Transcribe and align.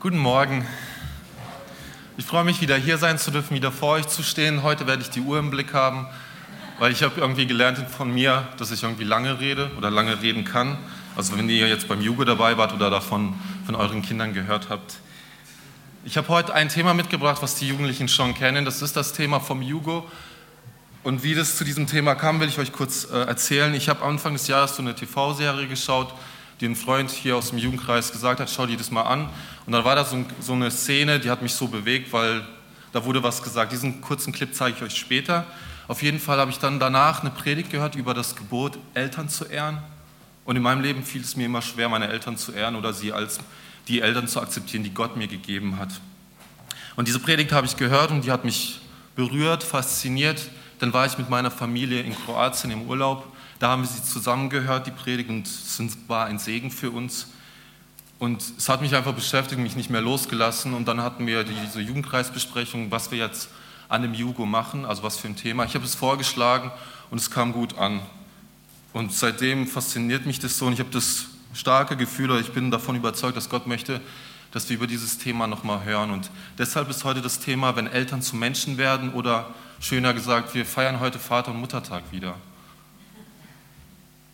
Guten 0.00 0.18
Morgen. 0.18 0.64
Ich 2.18 2.24
freue 2.24 2.44
mich, 2.44 2.60
wieder 2.60 2.76
hier 2.76 2.98
sein 2.98 3.18
zu 3.18 3.32
dürfen, 3.32 3.56
wieder 3.56 3.72
vor 3.72 3.94
euch 3.94 4.06
zu 4.06 4.22
stehen. 4.22 4.62
Heute 4.62 4.86
werde 4.86 5.02
ich 5.02 5.10
die 5.10 5.20
Uhr 5.20 5.40
im 5.40 5.50
Blick 5.50 5.74
haben, 5.74 6.06
weil 6.78 6.92
ich 6.92 7.02
habe 7.02 7.20
irgendwie 7.20 7.48
gelernt 7.48 7.78
von 7.90 8.14
mir, 8.14 8.46
dass 8.58 8.70
ich 8.70 8.84
irgendwie 8.84 9.02
lange 9.02 9.40
rede 9.40 9.72
oder 9.76 9.90
lange 9.90 10.22
reden 10.22 10.44
kann. 10.44 10.78
Also 11.16 11.36
wenn 11.36 11.48
ihr 11.48 11.66
jetzt 11.66 11.88
beim 11.88 12.00
Jugo 12.00 12.22
dabei 12.24 12.56
wart 12.56 12.72
oder 12.72 12.90
davon 12.90 13.34
von 13.66 13.74
euren 13.74 14.00
Kindern 14.02 14.34
gehört 14.34 14.68
habt. 14.68 14.98
Ich 16.04 16.16
habe 16.16 16.28
heute 16.28 16.54
ein 16.54 16.68
Thema 16.68 16.94
mitgebracht, 16.94 17.42
was 17.42 17.56
die 17.56 17.66
Jugendlichen 17.66 18.06
schon 18.06 18.34
kennen. 18.34 18.64
Das 18.64 18.82
ist 18.82 18.94
das 18.94 19.14
Thema 19.14 19.40
vom 19.40 19.62
Jugo. 19.62 20.08
Und 21.02 21.24
wie 21.24 21.34
das 21.34 21.56
zu 21.56 21.64
diesem 21.64 21.88
Thema 21.88 22.14
kam, 22.14 22.38
will 22.38 22.46
ich 22.46 22.60
euch 22.60 22.70
kurz 22.70 23.10
äh, 23.10 23.16
erzählen. 23.22 23.74
Ich 23.74 23.88
habe 23.88 24.04
Anfang 24.04 24.34
des 24.34 24.46
Jahres 24.46 24.76
so 24.76 24.82
eine 24.82 24.94
TV-Serie 24.94 25.66
geschaut, 25.66 26.14
die 26.60 26.66
ein 26.66 26.76
Freund 26.76 27.10
hier 27.10 27.36
aus 27.36 27.50
dem 27.50 27.58
Jugendkreis 27.58 28.12
gesagt 28.12 28.40
hat, 28.40 28.50
schau 28.50 28.66
dir 28.66 28.76
das 28.76 28.90
mal 28.90 29.02
an. 29.02 29.28
Und 29.66 29.72
dann 29.72 29.84
war 29.84 29.94
da 29.94 30.04
so, 30.04 30.24
so 30.40 30.52
eine 30.54 30.70
Szene, 30.70 31.20
die 31.20 31.30
hat 31.30 31.42
mich 31.42 31.54
so 31.54 31.68
bewegt, 31.68 32.12
weil 32.12 32.42
da 32.92 33.04
wurde 33.04 33.22
was 33.22 33.42
gesagt. 33.42 33.72
Diesen 33.72 34.00
kurzen 34.00 34.32
Clip 34.32 34.52
zeige 34.54 34.76
ich 34.76 34.82
euch 34.82 34.96
später. 34.96 35.46
Auf 35.86 36.02
jeden 36.02 36.18
Fall 36.18 36.38
habe 36.38 36.50
ich 36.50 36.58
dann 36.58 36.80
danach 36.80 37.20
eine 37.20 37.30
Predigt 37.30 37.70
gehört 37.70 37.94
über 37.94 38.12
das 38.12 38.34
Gebot, 38.34 38.78
Eltern 38.94 39.28
zu 39.28 39.44
ehren. 39.44 39.78
Und 40.44 40.56
in 40.56 40.62
meinem 40.62 40.82
Leben 40.82 41.02
fiel 41.02 41.22
es 41.22 41.36
mir 41.36 41.46
immer 41.46 41.62
schwer, 41.62 41.88
meine 41.88 42.08
Eltern 42.08 42.36
zu 42.36 42.52
ehren 42.52 42.74
oder 42.74 42.92
sie 42.92 43.12
als 43.12 43.38
die 43.86 44.00
Eltern 44.00 44.28
zu 44.28 44.40
akzeptieren, 44.40 44.82
die 44.82 44.92
Gott 44.92 45.16
mir 45.16 45.28
gegeben 45.28 45.78
hat. 45.78 45.88
Und 46.96 47.06
diese 47.06 47.20
Predigt 47.20 47.52
habe 47.52 47.66
ich 47.66 47.76
gehört 47.76 48.10
und 48.10 48.24
die 48.24 48.32
hat 48.32 48.44
mich 48.44 48.80
berührt, 49.14 49.62
fasziniert. 49.62 50.50
Dann 50.78 50.92
war 50.92 51.06
ich 51.06 51.16
mit 51.16 51.30
meiner 51.30 51.50
Familie 51.50 52.02
in 52.02 52.14
Kroatien 52.14 52.70
im 52.70 52.82
Urlaub 52.82 53.32
da 53.58 53.70
haben 53.70 53.82
wir 53.82 53.88
sie 53.88 54.02
zusammengehört, 54.02 54.86
die 54.86 54.90
Predigt, 54.90 55.30
und 55.30 55.46
es 55.46 55.80
war 56.06 56.26
ein 56.26 56.38
Segen 56.38 56.70
für 56.70 56.90
uns. 56.90 57.28
Und 58.18 58.42
es 58.56 58.68
hat 58.68 58.80
mich 58.80 58.94
einfach 58.94 59.14
beschäftigt, 59.14 59.60
mich 59.60 59.76
nicht 59.76 59.90
mehr 59.90 60.00
losgelassen. 60.00 60.74
Und 60.74 60.86
dann 60.86 61.02
hatten 61.02 61.26
wir 61.26 61.44
diese 61.44 61.80
Jugendkreisbesprechung, 61.80 62.90
was 62.90 63.10
wir 63.10 63.18
jetzt 63.18 63.48
an 63.88 64.02
dem 64.02 64.14
Jugo 64.14 64.44
machen, 64.44 64.84
also 64.84 65.02
was 65.02 65.16
für 65.16 65.28
ein 65.28 65.36
Thema. 65.36 65.64
Ich 65.64 65.74
habe 65.74 65.84
es 65.84 65.94
vorgeschlagen 65.94 66.70
und 67.10 67.18
es 67.18 67.30
kam 67.30 67.52
gut 67.52 67.78
an. 67.78 68.00
Und 68.92 69.12
seitdem 69.12 69.66
fasziniert 69.66 70.26
mich 70.26 70.40
das 70.40 70.58
so 70.58 70.66
und 70.66 70.72
ich 70.72 70.80
habe 70.80 70.90
das 70.90 71.26
starke 71.54 71.96
Gefühl, 71.96 72.30
oder 72.30 72.40
ich 72.40 72.52
bin 72.52 72.70
davon 72.70 72.96
überzeugt, 72.96 73.36
dass 73.36 73.48
Gott 73.48 73.66
möchte, 73.66 74.00
dass 74.50 74.68
wir 74.68 74.76
über 74.76 74.86
dieses 74.86 75.18
Thema 75.18 75.46
nochmal 75.46 75.84
hören. 75.84 76.10
Und 76.10 76.30
deshalb 76.58 76.90
ist 76.90 77.04
heute 77.04 77.22
das 77.22 77.38
Thema, 77.38 77.76
wenn 77.76 77.86
Eltern 77.86 78.22
zu 78.22 78.36
Menschen 78.36 78.78
werden 78.78 79.12
oder 79.12 79.54
schöner 79.80 80.14
gesagt, 80.14 80.54
wir 80.54 80.66
feiern 80.66 81.00
heute 81.00 81.18
Vater- 81.18 81.52
und 81.52 81.60
Muttertag 81.60 82.02
wieder. 82.10 82.34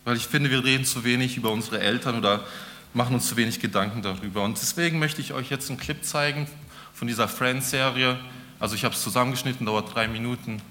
Weil 0.05 0.15
ich 0.17 0.27
finde, 0.27 0.51
wir 0.51 0.63
reden 0.63 0.85
zu 0.85 1.03
wenig 1.03 1.35
über 1.35 1.51
unsere 1.51 1.79
Eltern 1.79 2.17
oder 2.17 2.45
machen 2.93 3.15
uns 3.15 3.27
zu 3.27 3.35
wenig 3.35 3.59
Gedanken 3.59 4.03
darüber. 4.03 4.43
Und 4.43 4.61
deswegen 4.61 4.99
möchte 4.99 5.19
ich 5.19 5.33
euch 5.33 5.49
jetzt 5.49 5.69
einen 5.69 5.79
Clip 5.79 6.01
zeigen 6.05 6.47
von 6.93 7.07
dieser 7.07 7.27
Friends-Serie. 7.27 8.17
Also 8.59 8.75
ich 8.75 8.85
habe 8.85 8.95
es 8.95 9.01
zusammengeschnitten, 9.01 9.65
dauert 9.65 9.93
drei 9.93 10.07
Minuten. 10.07 10.61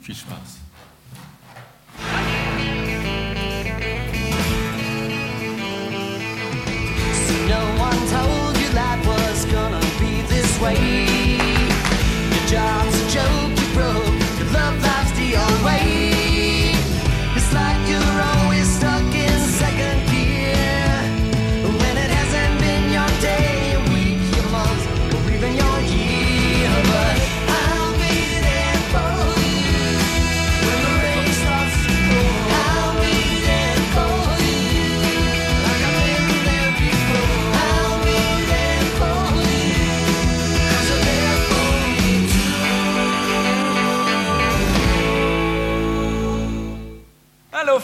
Viel 0.00 0.16
Spaß. 0.16 0.58
No 7.46 7.60
one 7.78 7.98
told 8.10 8.56
you 8.56 8.72
life 8.74 9.06
was 9.06 9.44
gonna 9.46 9.80
be 10.00 10.22
this 10.28 10.58
way. 10.60 11.36
Your 12.30 12.46
job's 12.48 13.00
a 13.02 13.10
joke 13.10 13.57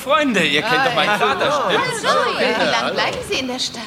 Freunde, 0.05 0.45
ihr 0.45 0.61
kennt 0.61 0.85
doch 0.87 0.95
meinen 0.95 1.19
Vater, 1.19 1.51
stimmt's? 1.51 2.05
Hallo, 2.07 2.39
wie 2.39 2.71
lange 2.71 2.93
bleiben 2.93 3.19
Sie 3.27 3.39
in 3.39 3.49
der 3.49 3.59
Stadt? 3.59 3.83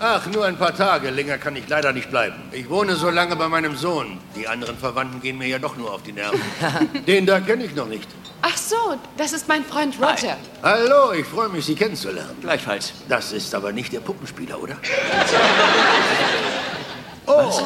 Ach, 0.00 0.26
nur 0.26 0.44
ein 0.44 0.56
paar 0.56 0.74
Tage. 0.74 1.08
Länger 1.10 1.38
kann 1.38 1.54
ich 1.54 1.68
leider 1.68 1.92
nicht 1.92 2.10
bleiben. 2.10 2.34
Ich 2.50 2.68
wohne 2.68 2.96
so 2.96 3.10
lange 3.10 3.36
bei 3.36 3.46
meinem 3.46 3.76
Sohn. 3.76 4.18
Die 4.34 4.48
anderen 4.48 4.76
Verwandten 4.76 5.22
gehen 5.22 5.38
mir 5.38 5.46
ja 5.46 5.60
doch 5.60 5.76
nur 5.76 5.94
auf 5.94 6.02
die 6.02 6.12
Nerven. 6.12 6.40
Den 7.06 7.26
da 7.26 7.38
kenne 7.38 7.64
ich 7.64 7.76
noch 7.76 7.86
nicht. 7.86 8.08
Ach 8.42 8.56
so, 8.56 8.96
das 9.16 9.32
ist 9.32 9.46
mein 9.46 9.64
Freund 9.64 9.94
Roger. 10.00 10.36
Hi. 10.62 10.64
Hallo, 10.64 11.12
ich 11.12 11.26
freue 11.26 11.48
mich, 11.48 11.64
Sie 11.64 11.76
kennenzulernen. 11.76 12.36
Gleichfalls. 12.40 12.92
Das 13.08 13.32
ist 13.32 13.54
aber 13.54 13.70
nicht 13.70 13.92
der 13.92 14.00
Puppenspieler, 14.00 14.60
oder? 14.60 14.76
oh, 17.26 17.46
Was? 17.46 17.62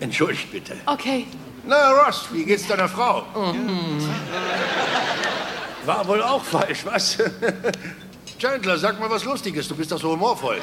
entschuldigt 0.00 0.52
bitte. 0.52 0.76
Okay. 0.84 1.26
Na, 1.64 1.92
Ross, 1.92 2.26
wie 2.30 2.44
geht's 2.44 2.68
deiner 2.68 2.88
Frau? 2.88 3.24
Mhm. 3.34 4.06
War 5.84 6.06
wohl 6.06 6.22
auch 6.22 6.44
falsch, 6.44 6.84
was? 6.84 7.18
Chandler, 8.38 8.78
sag 8.78 9.00
mal 9.00 9.10
was 9.10 9.24
Lustiges, 9.24 9.66
du 9.68 9.74
bist 9.74 9.90
doch 9.90 10.00
so 10.00 10.12
humorvoll. 10.12 10.60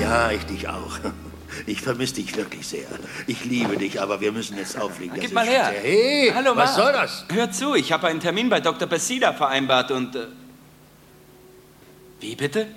Ja, 0.00 0.30
ich 0.30 0.44
dich 0.46 0.68
auch. 0.68 0.98
Ich 1.66 1.82
vermisse 1.82 2.14
dich 2.14 2.36
wirklich 2.36 2.66
sehr. 2.66 2.86
Ich 3.26 3.44
liebe 3.44 3.76
dich, 3.76 4.00
aber 4.00 4.20
wir 4.20 4.32
müssen 4.32 4.56
jetzt 4.56 4.80
auflegen. 4.80 5.14
Das 5.14 5.24
Gib 5.24 5.34
mal 5.34 5.46
her. 5.46 5.72
Hey, 5.82 6.32
Hallo, 6.34 6.56
was 6.56 6.76
soll 6.76 6.92
das? 6.92 7.26
Hör 7.30 7.50
zu, 7.50 7.74
ich 7.74 7.92
habe 7.92 8.06
einen 8.06 8.20
Termin 8.20 8.48
bei 8.48 8.60
Dr. 8.60 8.88
Pesida 8.88 9.32
vereinbart 9.32 9.90
und... 9.90 10.16
Äh 10.16 10.26
Wie 12.20 12.36
bitte? 12.36 12.68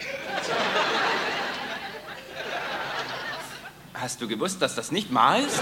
Hast 4.01 4.19
du 4.19 4.27
gewusst, 4.27 4.59
dass 4.63 4.73
das 4.73 4.91
nicht 4.91 5.11
Ma 5.11 5.35
ist? 5.35 5.61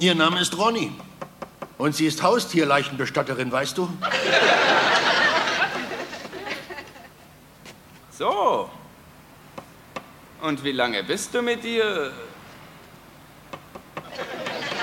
Ihr 0.00 0.16
Name 0.16 0.40
ist 0.40 0.58
Ronny. 0.58 0.92
Und 1.78 1.94
sie 1.94 2.06
ist 2.06 2.20
Haustierleichenbestatterin, 2.20 3.52
weißt 3.52 3.78
du? 3.78 3.88
So. 8.10 8.68
Und 10.42 10.64
wie 10.64 10.72
lange 10.72 11.04
bist 11.04 11.32
du 11.32 11.42
mit 11.42 11.62
ihr? 11.64 12.10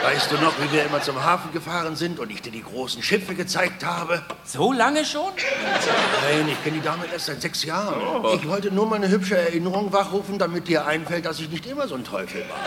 Weißt 0.03 0.31
du 0.33 0.35
noch, 0.35 0.53
wie 0.59 0.69
wir 0.73 0.83
immer 0.83 1.01
zum 1.01 1.23
Hafen 1.23 1.53
gefahren 1.53 1.95
sind 1.95 2.19
und 2.19 2.29
ich 2.29 2.41
dir 2.41 2.51
die 2.51 2.61
großen 2.61 3.01
Schiffe 3.01 3.35
gezeigt 3.35 3.85
habe? 3.85 4.21
So 4.43 4.73
lange 4.73 5.05
schon? 5.05 5.31
Nein, 5.31 6.49
ich 6.49 6.61
kenne 6.61 6.75
die 6.79 6.83
Dame 6.83 7.05
erst 7.11 7.27
seit 7.27 7.41
sechs 7.41 7.63
Jahren. 7.63 8.01
Oh. 8.21 8.33
Ich 8.35 8.45
wollte 8.45 8.69
nur 8.69 8.85
mal 8.85 8.97
eine 8.97 9.07
hübsche 9.07 9.37
Erinnerung 9.37 9.93
wachrufen, 9.93 10.37
damit 10.37 10.67
dir 10.67 10.85
einfällt, 10.85 11.25
dass 11.25 11.39
ich 11.39 11.49
nicht 11.49 11.65
immer 11.67 11.87
so 11.87 11.95
ein 11.95 12.03
Teufel 12.03 12.43
war. 12.49 12.59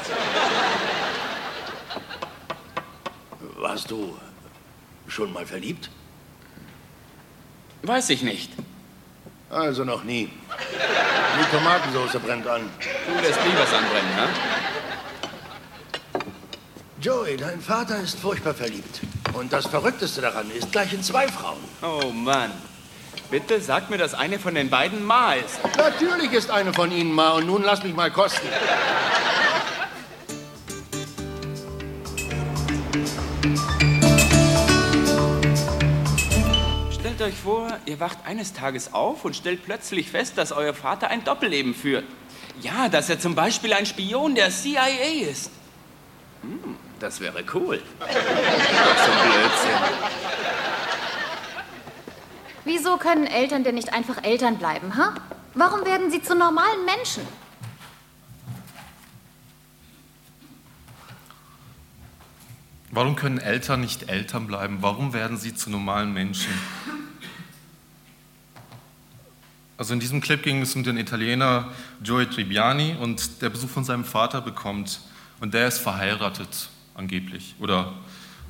Warst 3.63 3.91
du 3.91 4.17
schon 5.07 5.31
mal 5.31 5.45
verliebt? 5.45 5.91
Weiß 7.83 8.09
ich 8.09 8.23
nicht. 8.23 8.51
Also 9.51 9.85
noch 9.85 10.05
nie. 10.05 10.31
Die 11.39 11.57
Tomatensauce 11.57 12.19
brennt 12.19 12.47
an. 12.47 12.63
Du 13.07 13.15
lässt 13.21 13.45
nie 13.45 13.53
was 13.59 13.75
anbrennen, 13.75 14.17
ne? 14.17 14.29
Joey, 17.07 17.37
dein 17.37 17.61
Vater 17.61 18.01
ist 18.01 18.19
furchtbar 18.19 18.53
verliebt. 18.53 19.01
Und 19.33 19.53
das 19.53 19.67
Verrückteste 19.67 20.21
daran 20.21 20.51
ist 20.51 20.73
gleich 20.73 20.93
in 20.93 21.05
zwei 21.05 21.29
Frauen. 21.29 21.61
Oh 21.81 22.11
Mann. 22.11 22.51
Bitte 23.31 23.61
sag 23.61 23.91
mir, 23.91 23.97
dass 23.97 24.13
eine 24.13 24.41
von 24.41 24.57
den 24.57 24.71
beiden 24.71 25.05
Ma 25.05 25.35
ist. 25.35 25.61
Natürlich 25.77 26.33
ist 26.33 26.51
eine 26.51 26.73
von 26.73 26.91
ihnen 26.91 27.13
Ma 27.13 27.29
und 27.35 27.47
nun 27.47 27.63
lass 27.63 27.85
mich 27.85 27.95
mal 27.95 28.11
kosten. 28.11 28.49
Stellt 36.91 37.23
euch 37.23 37.37
vor, 37.37 37.69
ihr 37.87 38.01
wacht 38.01 38.19
eines 38.27 38.53
Tages 38.53 38.93
auf 38.93 39.25
und 39.25 39.37
stellt 39.37 39.65
plötzlich 39.65 40.11
fest, 40.11 40.39
dass 40.39 40.51
euer 40.51 40.75
Vater 40.75 41.07
ein 41.07 41.23
Doppelleben 41.23 41.73
führt. 41.73 42.05
Ja, 42.63 42.89
dass 42.89 43.09
er 43.09 43.21
zum 43.21 43.37
Beispiel 43.37 43.75
ein 43.75 43.87
Spion 43.87 44.35
der 44.35 44.51
CIA 44.51 44.89
ist. 45.31 45.53
Hm. 46.43 46.86
Das 46.99 47.21
wäre 47.21 47.45
cool. 47.55 47.83
Das 48.01 48.09
so 48.09 49.13
Blödsinn. 49.23 50.17
Wieso 52.65 52.97
können 52.97 53.27
Eltern 53.27 53.65
denn 53.65 53.75
nicht 53.75 53.93
einfach 53.93 54.25
Eltern 54.25 54.59
bleiben, 54.59 54.97
ha? 54.97 55.15
Warum 55.55 55.85
werden 55.85 56.11
sie 56.11 56.23
zu 56.23 56.35
normalen 56.35 56.85
Menschen? 56.85 57.23
Warum 62.91 63.15
können 63.15 63.39
Eltern 63.39 63.83
nicht 63.83 64.09
Eltern 64.09 64.47
bleiben? 64.47 64.79
Warum 64.81 65.13
werden 65.13 65.37
sie 65.37 65.55
zu 65.55 65.71
normalen 65.71 66.13
Menschen? 66.13 66.53
Also 69.79 69.93
in 69.93 70.01
diesem 70.01 70.23
Clip 70.23 70.43
ging 70.43 70.63
es 70.63 70.75
um 70.75 70.83
den 70.83 70.97
Italiener 70.97 71.71
Joey 72.03 72.27
Tribbiani 72.27 72.97
und 72.99 73.43
der 73.43 73.51
Besuch 73.51 73.69
von 73.69 73.85
seinem 73.85 74.07
Vater 74.07 74.41
bekommt 74.41 75.01
und 75.41 75.53
der 75.53 75.69
ist 75.69 75.79
verheiratet 75.79 76.71
angeblich, 76.97 77.55
oder 77.59 77.93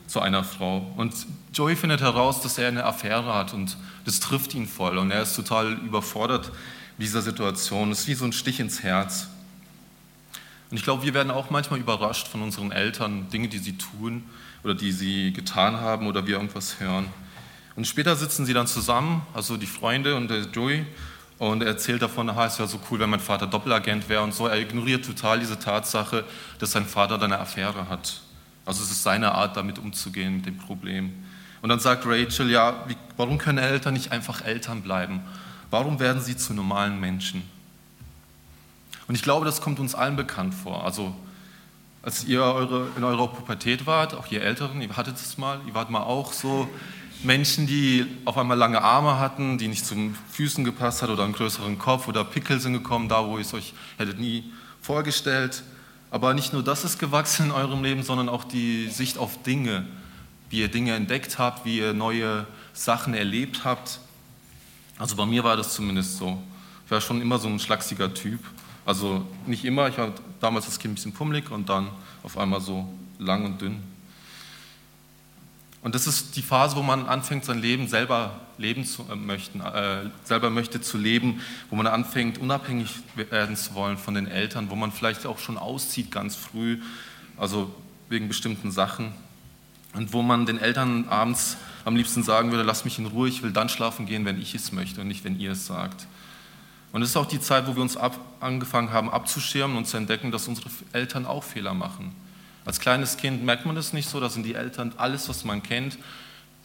zu 0.06 0.20
einer 0.20 0.44
Frau. 0.44 0.92
Und 0.96 1.14
Joey 1.52 1.76
findet 1.76 2.00
heraus, 2.00 2.40
dass 2.40 2.58
er 2.58 2.68
eine 2.68 2.84
Affäre 2.84 3.34
hat 3.34 3.52
und 3.52 3.76
das 4.04 4.20
trifft 4.20 4.54
ihn 4.54 4.66
voll. 4.66 4.98
Und 4.98 5.10
er 5.10 5.22
ist 5.22 5.34
total 5.34 5.72
überfordert 5.72 6.52
mit 6.96 7.06
dieser 7.06 7.22
Situation. 7.22 7.90
Es 7.90 8.00
ist 8.00 8.08
wie 8.08 8.14
so 8.14 8.24
ein 8.24 8.32
Stich 8.32 8.60
ins 8.60 8.82
Herz. 8.82 9.28
Und 10.70 10.76
ich 10.76 10.84
glaube, 10.84 11.02
wir 11.04 11.14
werden 11.14 11.30
auch 11.30 11.50
manchmal 11.50 11.80
überrascht 11.80 12.28
von 12.28 12.42
unseren 12.42 12.72
Eltern, 12.72 13.28
Dinge, 13.30 13.48
die 13.48 13.58
sie 13.58 13.76
tun 13.76 14.24
oder 14.64 14.74
die 14.74 14.92
sie 14.92 15.32
getan 15.32 15.80
haben 15.80 16.06
oder 16.06 16.26
wir 16.26 16.36
irgendwas 16.36 16.80
hören. 16.80 17.06
Und 17.76 17.86
später 17.86 18.16
sitzen 18.16 18.46
sie 18.46 18.54
dann 18.54 18.66
zusammen, 18.66 19.22
also 19.34 19.56
die 19.56 19.66
Freunde 19.66 20.16
und 20.16 20.28
der 20.28 20.42
Joey, 20.46 20.86
und 21.38 21.62
er 21.62 21.68
erzählt 21.68 22.00
davon, 22.00 22.30
aha, 22.30 22.46
es 22.46 22.58
wäre 22.58 22.68
so 22.68 22.80
cool, 22.90 22.98
wenn 22.98 23.10
mein 23.10 23.20
Vater 23.20 23.46
Doppelagent 23.46 24.08
wäre 24.08 24.22
und 24.22 24.32
so. 24.32 24.46
Er 24.46 24.58
ignoriert 24.58 25.04
total 25.04 25.38
diese 25.38 25.58
Tatsache, 25.58 26.24
dass 26.58 26.72
sein 26.72 26.86
Vater 26.86 27.20
eine 27.20 27.38
Affäre 27.38 27.90
hat. 27.90 28.22
Also 28.66 28.82
es 28.82 28.90
ist 28.90 29.02
seine 29.02 29.32
Art, 29.32 29.56
damit 29.56 29.78
umzugehen, 29.78 30.36
mit 30.36 30.46
dem 30.46 30.58
Problem. 30.58 31.12
Und 31.62 31.70
dann 31.70 31.80
sagt 31.80 32.04
Rachel, 32.04 32.50
ja, 32.50 32.84
wie, 32.88 32.96
warum 33.16 33.38
können 33.38 33.58
Eltern 33.58 33.94
nicht 33.94 34.12
einfach 34.12 34.44
Eltern 34.44 34.82
bleiben? 34.82 35.20
Warum 35.70 35.98
werden 35.98 36.20
sie 36.20 36.36
zu 36.36 36.52
normalen 36.52 37.00
Menschen? 37.00 37.42
Und 39.08 39.14
ich 39.14 39.22
glaube, 39.22 39.46
das 39.46 39.60
kommt 39.60 39.78
uns 39.78 39.94
allen 39.94 40.16
bekannt 40.16 40.52
vor. 40.52 40.84
Also 40.84 41.14
als 42.02 42.24
ihr 42.24 42.42
eure, 42.42 42.88
in 42.96 43.04
eurer 43.04 43.28
Pubertät 43.28 43.86
wart, 43.86 44.14
auch 44.14 44.30
ihr 44.30 44.42
Älteren, 44.42 44.80
ihr 44.80 44.96
hattet 44.96 45.16
es 45.16 45.38
mal, 45.38 45.60
ihr 45.66 45.74
wart 45.74 45.90
mal 45.90 46.02
auch 46.02 46.32
so 46.32 46.68
Menschen, 47.22 47.66
die 47.66 48.06
auf 48.24 48.36
einmal 48.36 48.56
lange 48.56 48.82
Arme 48.82 49.18
hatten, 49.18 49.58
die 49.58 49.68
nicht 49.68 49.86
zu 49.86 49.94
den 49.94 50.16
Füßen 50.30 50.64
gepasst 50.64 51.02
hat 51.02 51.10
oder 51.10 51.24
einen 51.24 51.32
größeren 51.32 51.78
Kopf 51.78 52.08
oder 52.08 52.24
Pickel 52.24 52.60
sind 52.60 52.74
gekommen, 52.74 53.08
da 53.08 53.26
wo 53.26 53.38
ihr 53.38 53.42
es 53.42 53.54
euch 53.54 53.74
hättet 53.96 54.18
nie 54.18 54.44
vorgestellt. 54.82 55.62
Aber 56.10 56.34
nicht 56.34 56.52
nur 56.52 56.62
das 56.62 56.84
ist 56.84 56.98
gewachsen 56.98 57.46
in 57.46 57.52
eurem 57.52 57.82
Leben, 57.82 58.02
sondern 58.02 58.28
auch 58.28 58.44
die 58.44 58.88
Sicht 58.88 59.18
auf 59.18 59.42
Dinge, 59.42 59.86
wie 60.50 60.60
ihr 60.60 60.68
Dinge 60.68 60.94
entdeckt 60.94 61.38
habt, 61.38 61.64
wie 61.64 61.78
ihr 61.78 61.92
neue 61.92 62.46
Sachen 62.72 63.14
erlebt 63.14 63.64
habt. 63.64 63.98
Also 64.98 65.16
bei 65.16 65.26
mir 65.26 65.44
war 65.44 65.56
das 65.56 65.74
zumindest 65.74 66.16
so. 66.16 66.42
Ich 66.84 66.90
war 66.90 67.00
schon 67.00 67.20
immer 67.20 67.38
so 67.38 67.48
ein 67.48 67.58
schlachsiger 67.58 68.14
Typ. 68.14 68.40
Also 68.84 69.26
nicht 69.46 69.64
immer, 69.64 69.88
ich 69.88 69.98
war 69.98 70.12
damals 70.40 70.66
als 70.66 70.78
Kind 70.78 70.92
ein 70.92 70.94
bisschen 70.94 71.12
pummelig 71.12 71.50
und 71.50 71.68
dann 71.68 71.88
auf 72.22 72.38
einmal 72.38 72.60
so 72.60 72.86
lang 73.18 73.44
und 73.44 73.60
dünn. 73.60 73.95
Und 75.82 75.94
das 75.94 76.06
ist 76.06 76.36
die 76.36 76.42
Phase, 76.42 76.76
wo 76.76 76.82
man 76.82 77.06
anfängt, 77.06 77.44
sein 77.44 77.60
Leben 77.60 77.86
selber 77.86 78.40
leben 78.58 78.84
zu 78.84 79.04
äh, 79.10 79.14
möchten, 79.14 79.60
äh, 79.60 80.10
selber 80.24 80.50
möchte 80.50 80.80
zu 80.80 80.98
leben, 80.98 81.40
wo 81.70 81.76
man 81.76 81.86
anfängt, 81.86 82.38
unabhängig 82.38 82.90
werden 83.14 83.56
zu 83.56 83.74
wollen 83.74 83.98
von 83.98 84.14
den 84.14 84.26
Eltern, 84.26 84.70
wo 84.70 84.74
man 84.74 84.92
vielleicht 84.92 85.26
auch 85.26 85.38
schon 85.38 85.58
auszieht 85.58 86.10
ganz 86.10 86.34
früh, 86.34 86.80
also 87.36 87.74
wegen 88.08 88.28
bestimmten 88.28 88.70
Sachen. 88.70 89.12
Und 89.94 90.12
wo 90.12 90.22
man 90.22 90.44
den 90.44 90.58
Eltern 90.58 91.08
abends 91.08 91.56
am 91.84 91.96
liebsten 91.96 92.22
sagen 92.22 92.50
würde, 92.50 92.64
lass 92.64 92.84
mich 92.84 92.98
in 92.98 93.06
Ruhe, 93.06 93.28
ich 93.28 93.42
will 93.42 93.52
dann 93.52 93.68
schlafen 93.68 94.06
gehen, 94.06 94.24
wenn 94.24 94.40
ich 94.40 94.54
es 94.54 94.72
möchte 94.72 95.00
und 95.00 95.08
nicht, 95.08 95.24
wenn 95.24 95.38
ihr 95.38 95.52
es 95.52 95.66
sagt. 95.66 96.06
Und 96.92 97.02
es 97.02 97.10
ist 97.10 97.16
auch 97.16 97.26
die 97.26 97.40
Zeit, 97.40 97.66
wo 97.66 97.76
wir 97.76 97.82
uns 97.82 97.96
ab, 97.96 98.18
angefangen 98.40 98.90
haben 98.90 99.10
abzuschirmen 99.10 99.76
und 99.76 99.86
zu 99.86 99.96
entdecken, 99.96 100.30
dass 100.30 100.48
unsere 100.48 100.68
Eltern 100.92 101.26
auch 101.26 101.44
Fehler 101.44 101.74
machen 101.74 102.12
als 102.66 102.80
kleines 102.80 103.16
Kind 103.16 103.44
merkt 103.44 103.64
man 103.64 103.76
das 103.76 103.92
nicht 103.92 104.08
so, 104.08 104.20
da 104.20 104.28
sind 104.28 104.42
die 104.42 104.54
Eltern 104.54 104.92
alles, 104.96 105.28
was 105.28 105.44
man 105.44 105.62
kennt. 105.62 105.96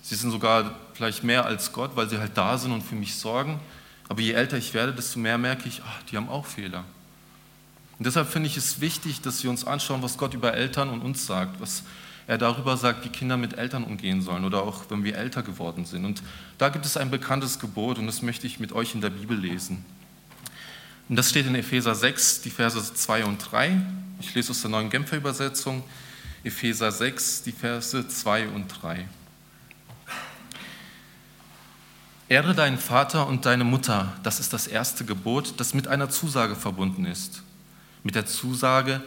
Sie 0.01 0.15
sind 0.15 0.31
sogar 0.31 0.75
vielleicht 0.93 1.23
mehr 1.23 1.45
als 1.45 1.71
Gott, 1.71 1.91
weil 1.95 2.09
sie 2.09 2.17
halt 2.17 2.35
da 2.35 2.57
sind 2.57 2.71
und 2.71 2.81
für 2.81 2.95
mich 2.95 3.15
sorgen. 3.15 3.59
Aber 4.09 4.19
je 4.19 4.33
älter 4.33 4.57
ich 4.57 4.73
werde, 4.73 4.93
desto 4.93 5.19
mehr 5.19 5.37
merke 5.37 5.69
ich, 5.69 5.81
ach, 5.85 6.03
die 6.03 6.17
haben 6.17 6.27
auch 6.27 6.45
Fehler. 6.47 6.83
Und 7.99 8.07
deshalb 8.07 8.27
finde 8.29 8.47
ich 8.47 8.57
es 8.57 8.81
wichtig, 8.81 9.21
dass 9.21 9.43
wir 9.43 9.51
uns 9.51 9.65
anschauen, 9.65 10.01
was 10.01 10.17
Gott 10.17 10.33
über 10.33 10.55
Eltern 10.55 10.89
und 10.89 11.01
uns 11.01 11.27
sagt, 11.27 11.61
was 11.61 11.83
er 12.25 12.39
darüber 12.39 12.77
sagt, 12.77 13.05
wie 13.05 13.09
Kinder 13.09 13.37
mit 13.37 13.59
Eltern 13.59 13.83
umgehen 13.83 14.23
sollen 14.23 14.43
oder 14.43 14.63
auch 14.63 14.85
wenn 14.89 15.03
wir 15.03 15.17
älter 15.17 15.43
geworden 15.43 15.85
sind. 15.85 16.05
Und 16.05 16.23
da 16.57 16.69
gibt 16.69 16.85
es 16.85 16.97
ein 16.97 17.11
bekanntes 17.11 17.59
Gebot 17.59 17.99
und 17.99 18.07
das 18.07 18.23
möchte 18.23 18.47
ich 18.47 18.59
mit 18.59 18.71
euch 18.73 18.95
in 18.95 19.01
der 19.01 19.11
Bibel 19.11 19.37
lesen. 19.37 19.85
Und 21.11 21.17
das 21.17 21.29
steht 21.29 21.45
in 21.45 21.55
Epheser 21.55 21.93
6, 21.93 22.39
die 22.39 22.49
Verse 22.49 22.93
2 22.93 23.25
und 23.25 23.37
3. 23.39 23.81
Ich 24.21 24.33
lese 24.33 24.51
aus 24.51 24.61
der 24.61 24.69
neuen 24.69 24.89
Genfer 24.89 25.17
Übersetzung, 25.17 25.83
Epheser 26.41 26.89
6, 26.89 27.43
die 27.43 27.51
Verse 27.51 28.07
2 28.07 28.47
und 28.47 28.69
3. 28.69 29.05
Ehre 32.29 32.55
deinen 32.55 32.77
Vater 32.77 33.27
und 33.27 33.45
deine 33.45 33.65
Mutter, 33.65 34.13
das 34.23 34.39
ist 34.39 34.53
das 34.53 34.67
erste 34.67 35.03
Gebot, 35.03 35.55
das 35.57 35.73
mit 35.73 35.89
einer 35.89 36.09
Zusage 36.09 36.55
verbunden 36.55 37.03
ist. 37.03 37.43
Mit 38.03 38.15
der 38.15 38.25
Zusage, 38.25 39.01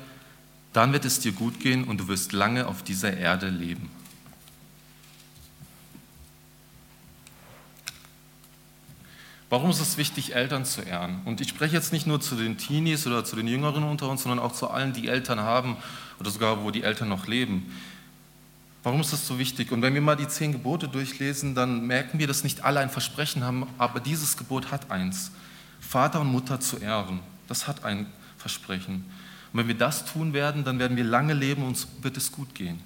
dann 0.74 0.92
wird 0.92 1.06
es 1.06 1.20
dir 1.20 1.32
gut 1.32 1.58
gehen 1.58 1.84
und 1.84 2.02
du 2.02 2.08
wirst 2.08 2.32
lange 2.32 2.66
auf 2.66 2.82
dieser 2.82 3.16
Erde 3.16 3.48
leben. 3.48 3.90
Warum 9.54 9.70
ist 9.70 9.78
es 9.78 9.96
wichtig, 9.98 10.34
Eltern 10.34 10.64
zu 10.64 10.80
ehren? 10.80 11.20
Und 11.26 11.40
ich 11.40 11.48
spreche 11.48 11.76
jetzt 11.76 11.92
nicht 11.92 12.08
nur 12.08 12.20
zu 12.20 12.34
den 12.34 12.58
Teenies 12.58 13.06
oder 13.06 13.24
zu 13.24 13.36
den 13.36 13.46
Jüngeren 13.46 13.84
unter 13.84 14.08
uns, 14.08 14.24
sondern 14.24 14.40
auch 14.40 14.50
zu 14.50 14.68
allen, 14.68 14.92
die 14.92 15.06
Eltern 15.06 15.38
haben 15.38 15.76
oder 16.18 16.28
sogar, 16.28 16.64
wo 16.64 16.72
die 16.72 16.82
Eltern 16.82 17.08
noch 17.08 17.28
leben. 17.28 17.72
Warum 18.82 19.00
ist 19.00 19.12
das 19.12 19.28
so 19.28 19.38
wichtig? 19.38 19.70
Und 19.70 19.80
wenn 19.80 19.94
wir 19.94 20.00
mal 20.00 20.16
die 20.16 20.26
zehn 20.26 20.50
Gebote 20.50 20.88
durchlesen, 20.88 21.54
dann 21.54 21.86
merken 21.86 22.18
wir, 22.18 22.26
dass 22.26 22.42
nicht 22.42 22.64
alle 22.64 22.80
ein 22.80 22.90
Versprechen 22.90 23.44
haben, 23.44 23.68
aber 23.78 24.00
dieses 24.00 24.36
Gebot 24.36 24.72
hat 24.72 24.90
eins. 24.90 25.30
Vater 25.78 26.22
und 26.22 26.32
Mutter 26.32 26.58
zu 26.58 26.78
ehren. 26.78 27.20
Das 27.46 27.68
hat 27.68 27.84
ein 27.84 28.06
Versprechen. 28.36 29.04
Und 29.52 29.60
wenn 29.60 29.68
wir 29.68 29.78
das 29.78 30.04
tun 30.04 30.32
werden, 30.32 30.64
dann 30.64 30.80
werden 30.80 30.96
wir 30.96 31.04
lange 31.04 31.32
leben 31.32 31.62
und 31.62 31.68
uns 31.68 31.86
wird 32.02 32.16
es 32.16 32.32
gut 32.32 32.56
gehen. 32.56 32.80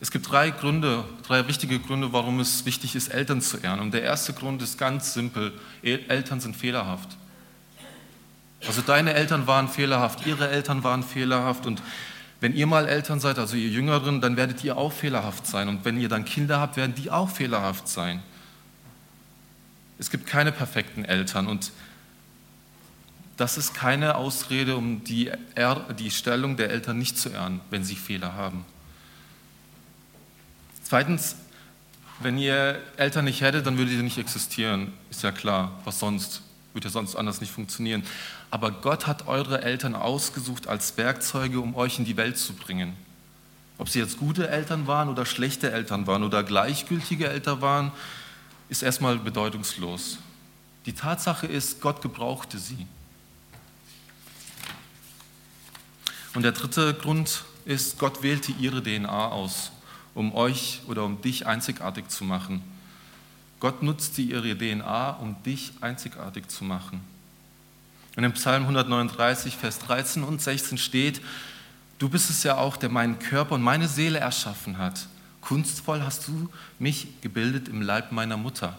Es 0.00 0.10
gibt 0.10 0.30
drei 0.30 0.50
Gründe, 0.50 1.04
drei 1.26 1.46
wichtige 1.46 1.78
Gründe, 1.78 2.12
warum 2.12 2.40
es 2.40 2.64
wichtig 2.64 2.94
ist, 2.94 3.08
Eltern 3.08 3.42
zu 3.42 3.58
ehren. 3.58 3.80
Und 3.80 3.92
der 3.92 4.02
erste 4.02 4.32
Grund 4.32 4.62
ist 4.62 4.78
ganz 4.78 5.12
simpel. 5.12 5.52
Eltern 5.82 6.40
sind 6.40 6.56
fehlerhaft. 6.56 7.18
Also 8.66 8.82
deine 8.82 9.14
Eltern 9.14 9.46
waren 9.46 9.68
fehlerhaft, 9.68 10.26
ihre 10.26 10.48
Eltern 10.48 10.84
waren 10.84 11.02
fehlerhaft 11.02 11.66
und 11.66 11.82
wenn 12.40 12.54
ihr 12.54 12.66
mal 12.66 12.88
Eltern 12.88 13.20
seid, 13.20 13.38
also 13.38 13.54
ihr 13.56 13.68
Jüngeren, 13.68 14.22
dann 14.22 14.36
werdet 14.36 14.64
ihr 14.64 14.78
auch 14.78 14.92
fehlerhaft 14.92 15.46
sein. 15.46 15.68
Und 15.68 15.84
wenn 15.84 16.00
ihr 16.00 16.08
dann 16.08 16.24
Kinder 16.24 16.58
habt, 16.58 16.78
werden 16.78 16.94
die 16.94 17.10
auch 17.10 17.28
fehlerhaft 17.28 17.86
sein. 17.86 18.22
Es 19.98 20.10
gibt 20.10 20.26
keine 20.26 20.50
perfekten 20.50 21.04
Eltern 21.04 21.46
und 21.46 21.72
das 23.36 23.58
ist 23.58 23.74
keine 23.74 24.16
Ausrede, 24.16 24.76
um 24.76 25.04
die, 25.04 25.30
die 25.98 26.10
Stellung 26.10 26.56
der 26.56 26.70
Eltern 26.70 26.98
nicht 26.98 27.18
zu 27.18 27.28
ehren, 27.28 27.60
wenn 27.70 27.84
sie 27.84 27.96
Fehler 27.96 28.34
haben. 28.34 28.64
Zweitens, 30.90 31.36
wenn 32.18 32.36
ihr 32.36 32.82
Eltern 32.96 33.24
nicht 33.26 33.42
hättet, 33.42 33.64
dann 33.64 33.78
würdet 33.78 33.94
ihr 33.94 34.02
nicht 34.02 34.18
existieren. 34.18 34.92
Ist 35.08 35.22
ja 35.22 35.30
klar. 35.30 35.70
Was 35.84 36.00
sonst? 36.00 36.42
Würde 36.72 36.88
ja 36.88 36.90
sonst 36.90 37.14
anders 37.14 37.40
nicht 37.40 37.52
funktionieren. 37.52 38.02
Aber 38.50 38.72
Gott 38.72 39.06
hat 39.06 39.28
eure 39.28 39.62
Eltern 39.62 39.94
ausgesucht 39.94 40.66
als 40.66 40.96
Werkzeuge, 40.96 41.60
um 41.60 41.76
euch 41.76 42.00
in 42.00 42.04
die 42.04 42.16
Welt 42.16 42.38
zu 42.38 42.54
bringen. 42.54 42.96
Ob 43.78 43.88
sie 43.88 44.00
jetzt 44.00 44.18
gute 44.18 44.48
Eltern 44.48 44.88
waren 44.88 45.08
oder 45.08 45.26
schlechte 45.26 45.70
Eltern 45.70 46.08
waren 46.08 46.24
oder 46.24 46.42
gleichgültige 46.42 47.28
Eltern 47.28 47.60
waren, 47.60 47.92
ist 48.68 48.82
erstmal 48.82 49.16
bedeutungslos. 49.16 50.18
Die 50.86 50.92
Tatsache 50.92 51.46
ist, 51.46 51.80
Gott 51.80 52.02
gebrauchte 52.02 52.58
sie. 52.58 52.88
Und 56.34 56.42
der 56.42 56.50
dritte 56.50 56.94
Grund 56.94 57.44
ist, 57.64 57.96
Gott 58.00 58.24
wählte 58.24 58.50
ihre 58.50 58.82
DNA 58.82 59.28
aus 59.28 59.70
um 60.20 60.34
euch 60.34 60.82
oder 60.86 61.04
um 61.04 61.20
dich 61.22 61.46
einzigartig 61.46 62.08
zu 62.08 62.24
machen. 62.24 62.62
Gott 63.58 63.82
nutzte 63.82 64.22
ihre 64.22 64.56
DNA, 64.56 65.10
um 65.12 65.42
dich 65.42 65.72
einzigartig 65.80 66.48
zu 66.48 66.62
machen. 66.64 67.00
Und 68.16 68.24
im 68.24 68.32
Psalm 68.32 68.62
139, 68.62 69.56
Vers 69.56 69.78
13 69.80 70.22
und 70.22 70.40
16 70.40 70.78
steht, 70.78 71.20
du 71.98 72.08
bist 72.08 72.28
es 72.28 72.42
ja 72.42 72.58
auch, 72.58 72.76
der 72.76 72.90
meinen 72.90 73.18
Körper 73.18 73.54
und 73.54 73.62
meine 73.62 73.88
Seele 73.88 74.18
erschaffen 74.18 74.78
hat. 74.78 75.06
Kunstvoll 75.40 76.02
hast 76.02 76.28
du 76.28 76.50
mich 76.78 77.20
gebildet 77.22 77.68
im 77.68 77.80
Leib 77.80 78.12
meiner 78.12 78.36
Mutter. 78.36 78.78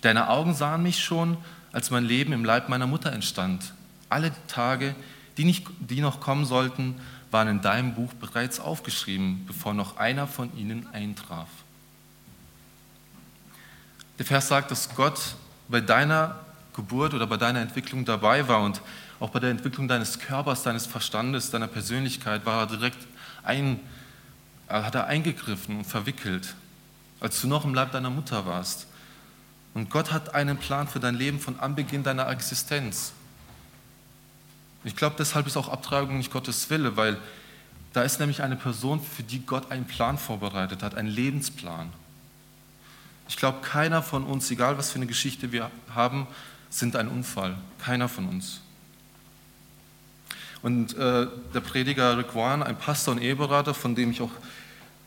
Deine 0.00 0.28
Augen 0.28 0.54
sahen 0.54 0.82
mich 0.82 1.02
schon, 1.02 1.36
als 1.70 1.90
mein 1.90 2.04
Leben 2.04 2.32
im 2.32 2.44
Leib 2.44 2.68
meiner 2.68 2.88
Mutter 2.88 3.12
entstand. 3.12 3.74
Alle 4.08 4.32
Tage, 4.48 4.96
die, 5.36 5.44
nicht, 5.44 5.66
die 5.78 6.00
noch 6.00 6.20
kommen 6.20 6.44
sollten, 6.44 6.96
waren 7.32 7.48
in 7.48 7.60
deinem 7.60 7.94
Buch 7.94 8.12
bereits 8.14 8.60
aufgeschrieben, 8.60 9.44
bevor 9.46 9.74
noch 9.74 9.96
einer 9.96 10.26
von 10.26 10.56
ihnen 10.56 10.86
eintraf. 10.92 11.48
Der 14.18 14.26
Vers 14.26 14.48
sagt, 14.48 14.70
dass 14.70 14.94
Gott 14.94 15.18
bei 15.68 15.80
deiner 15.80 16.38
Geburt 16.74 17.14
oder 17.14 17.26
bei 17.26 17.38
deiner 17.38 17.60
Entwicklung 17.60 18.04
dabei 18.04 18.46
war 18.46 18.62
und 18.62 18.80
auch 19.18 19.30
bei 19.30 19.40
der 19.40 19.50
Entwicklung 19.50 19.88
deines 19.88 20.18
Körpers, 20.18 20.62
deines 20.62 20.86
Verstandes, 20.86 21.50
deiner 21.50 21.68
Persönlichkeit 21.68 22.46
war 22.46 22.60
er 22.60 22.66
direkt 22.66 22.98
hat 24.68 24.94
er 24.94 25.06
eingegriffen 25.06 25.78
und 25.78 25.84
verwickelt, 25.84 26.54
als 27.20 27.40
du 27.40 27.48
noch 27.48 27.64
im 27.64 27.74
Leib 27.74 27.92
deiner 27.92 28.10
Mutter 28.10 28.46
warst. 28.46 28.86
Und 29.74 29.90
Gott 29.90 30.12
hat 30.12 30.34
einen 30.34 30.58
Plan 30.58 30.86
für 30.86 31.00
dein 31.00 31.14
Leben 31.14 31.40
von 31.40 31.58
Anbeginn 31.58 32.02
deiner 32.02 32.28
Existenz. 32.28 33.12
Ich 34.84 34.96
glaube, 34.96 35.16
deshalb 35.18 35.46
ist 35.46 35.56
auch 35.56 35.68
Abtreibung 35.68 36.18
nicht 36.18 36.32
Gottes 36.32 36.68
Wille, 36.70 36.96
weil 36.96 37.18
da 37.92 38.02
ist 38.02 38.20
nämlich 38.20 38.42
eine 38.42 38.56
Person, 38.56 39.00
für 39.00 39.22
die 39.22 39.44
Gott 39.44 39.70
einen 39.70 39.86
Plan 39.86 40.18
vorbereitet 40.18 40.82
hat, 40.82 40.94
einen 40.94 41.08
Lebensplan. 41.08 41.92
Ich 43.28 43.36
glaube, 43.36 43.60
keiner 43.62 44.02
von 44.02 44.24
uns, 44.24 44.50
egal 44.50 44.78
was 44.78 44.90
für 44.90 44.96
eine 44.96 45.06
Geschichte 45.06 45.52
wir 45.52 45.70
haben, 45.94 46.26
sind 46.70 46.96
ein 46.96 47.08
Unfall. 47.08 47.56
Keiner 47.78 48.08
von 48.08 48.28
uns. 48.28 48.60
Und 50.62 50.96
äh, 50.96 51.26
der 51.52 51.60
Prediger 51.60 52.16
Rick 52.16 52.34
Warren, 52.34 52.62
ein 52.62 52.78
Pastor 52.78 53.14
und 53.14 53.20
Eheberater, 53.20 53.74
von 53.74 53.94
dem 53.94 54.10
ich 54.10 54.20
auch 54.20 54.30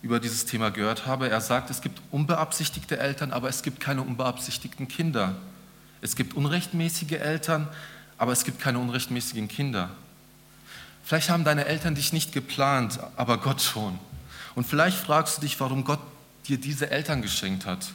über 0.01 0.19
dieses 0.19 0.45
Thema 0.45 0.69
gehört 0.69 1.07
habe, 1.07 1.29
er 1.29 1.41
sagt, 1.41 1.69
es 1.69 1.81
gibt 1.81 2.01
unbeabsichtigte 2.11 2.99
Eltern, 2.99 3.31
aber 3.31 3.49
es 3.49 3.63
gibt 3.63 3.79
keine 3.79 4.01
unbeabsichtigten 4.01 4.87
Kinder. 4.87 5.35
Es 6.01 6.15
gibt 6.15 6.35
unrechtmäßige 6.35 7.13
Eltern, 7.13 7.67
aber 8.17 8.31
es 8.31 8.43
gibt 8.43 8.59
keine 8.59 8.79
unrechtmäßigen 8.79 9.47
Kinder. 9.47 9.89
Vielleicht 11.03 11.29
haben 11.29 11.43
deine 11.43 11.65
Eltern 11.65 11.95
dich 11.95 12.13
nicht 12.13 12.31
geplant, 12.31 12.99
aber 13.15 13.37
Gott 13.37 13.61
schon. 13.61 13.99
Und 14.55 14.65
vielleicht 14.65 14.97
fragst 14.97 15.37
du 15.37 15.41
dich, 15.41 15.59
warum 15.59 15.83
Gott 15.83 15.99
dir 16.47 16.57
diese 16.57 16.89
Eltern 16.89 17.21
geschenkt 17.21 17.65
hat. 17.65 17.91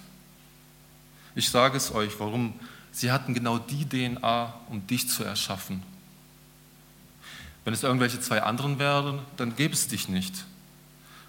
Ich 1.35 1.51
sage 1.51 1.77
es 1.77 1.95
euch, 1.95 2.19
warum. 2.19 2.55
Sie 2.93 3.13
hatten 3.13 3.35
genau 3.35 3.59
die 3.59 3.89
DNA, 3.89 4.53
um 4.69 4.87
dich 4.87 5.09
zu 5.09 5.25
erschaffen. 5.25 5.83
Wenn 7.65 7.73
es 7.73 7.83
irgendwelche 7.83 8.21
zwei 8.21 8.43
anderen 8.43 8.79
wären, 8.79 9.21
dann 9.37 9.55
gäbe 9.55 9.75
es 9.75 9.87
dich 9.87 10.09
nicht. 10.09 10.45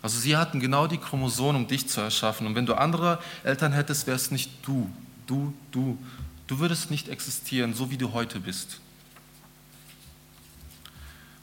Also 0.01 0.19
sie 0.19 0.35
hatten 0.35 0.59
genau 0.59 0.87
die 0.87 0.97
Chromosomen, 0.97 1.63
um 1.63 1.67
dich 1.67 1.87
zu 1.87 2.01
erschaffen. 2.01 2.47
Und 2.47 2.55
wenn 2.55 2.65
du 2.65 2.73
andere 2.73 3.19
Eltern 3.43 3.73
hättest, 3.73 4.07
wärst 4.07 4.31
nicht 4.31 4.51
du, 4.65 4.89
du, 5.27 5.53
du. 5.71 5.97
Du 6.47 6.59
würdest 6.59 6.91
nicht 6.91 7.07
existieren, 7.07 7.73
so 7.73 7.91
wie 7.91 7.97
du 7.97 8.11
heute 8.11 8.39
bist. 8.39 8.80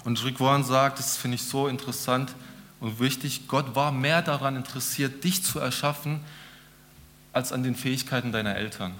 Und 0.04 0.24
Rick 0.24 0.40
Warren 0.40 0.64
sagt, 0.64 0.98
das 0.98 1.16
finde 1.16 1.36
ich 1.36 1.42
so 1.42 1.68
interessant 1.68 2.34
und 2.80 3.00
wichtig, 3.00 3.48
Gott 3.48 3.74
war 3.74 3.92
mehr 3.92 4.22
daran 4.22 4.56
interessiert, 4.56 5.24
dich 5.24 5.42
zu 5.42 5.58
erschaffen, 5.58 6.20
als 7.32 7.52
an 7.52 7.62
den 7.62 7.74
Fähigkeiten 7.74 8.32
deiner 8.32 8.56
Eltern. 8.56 8.92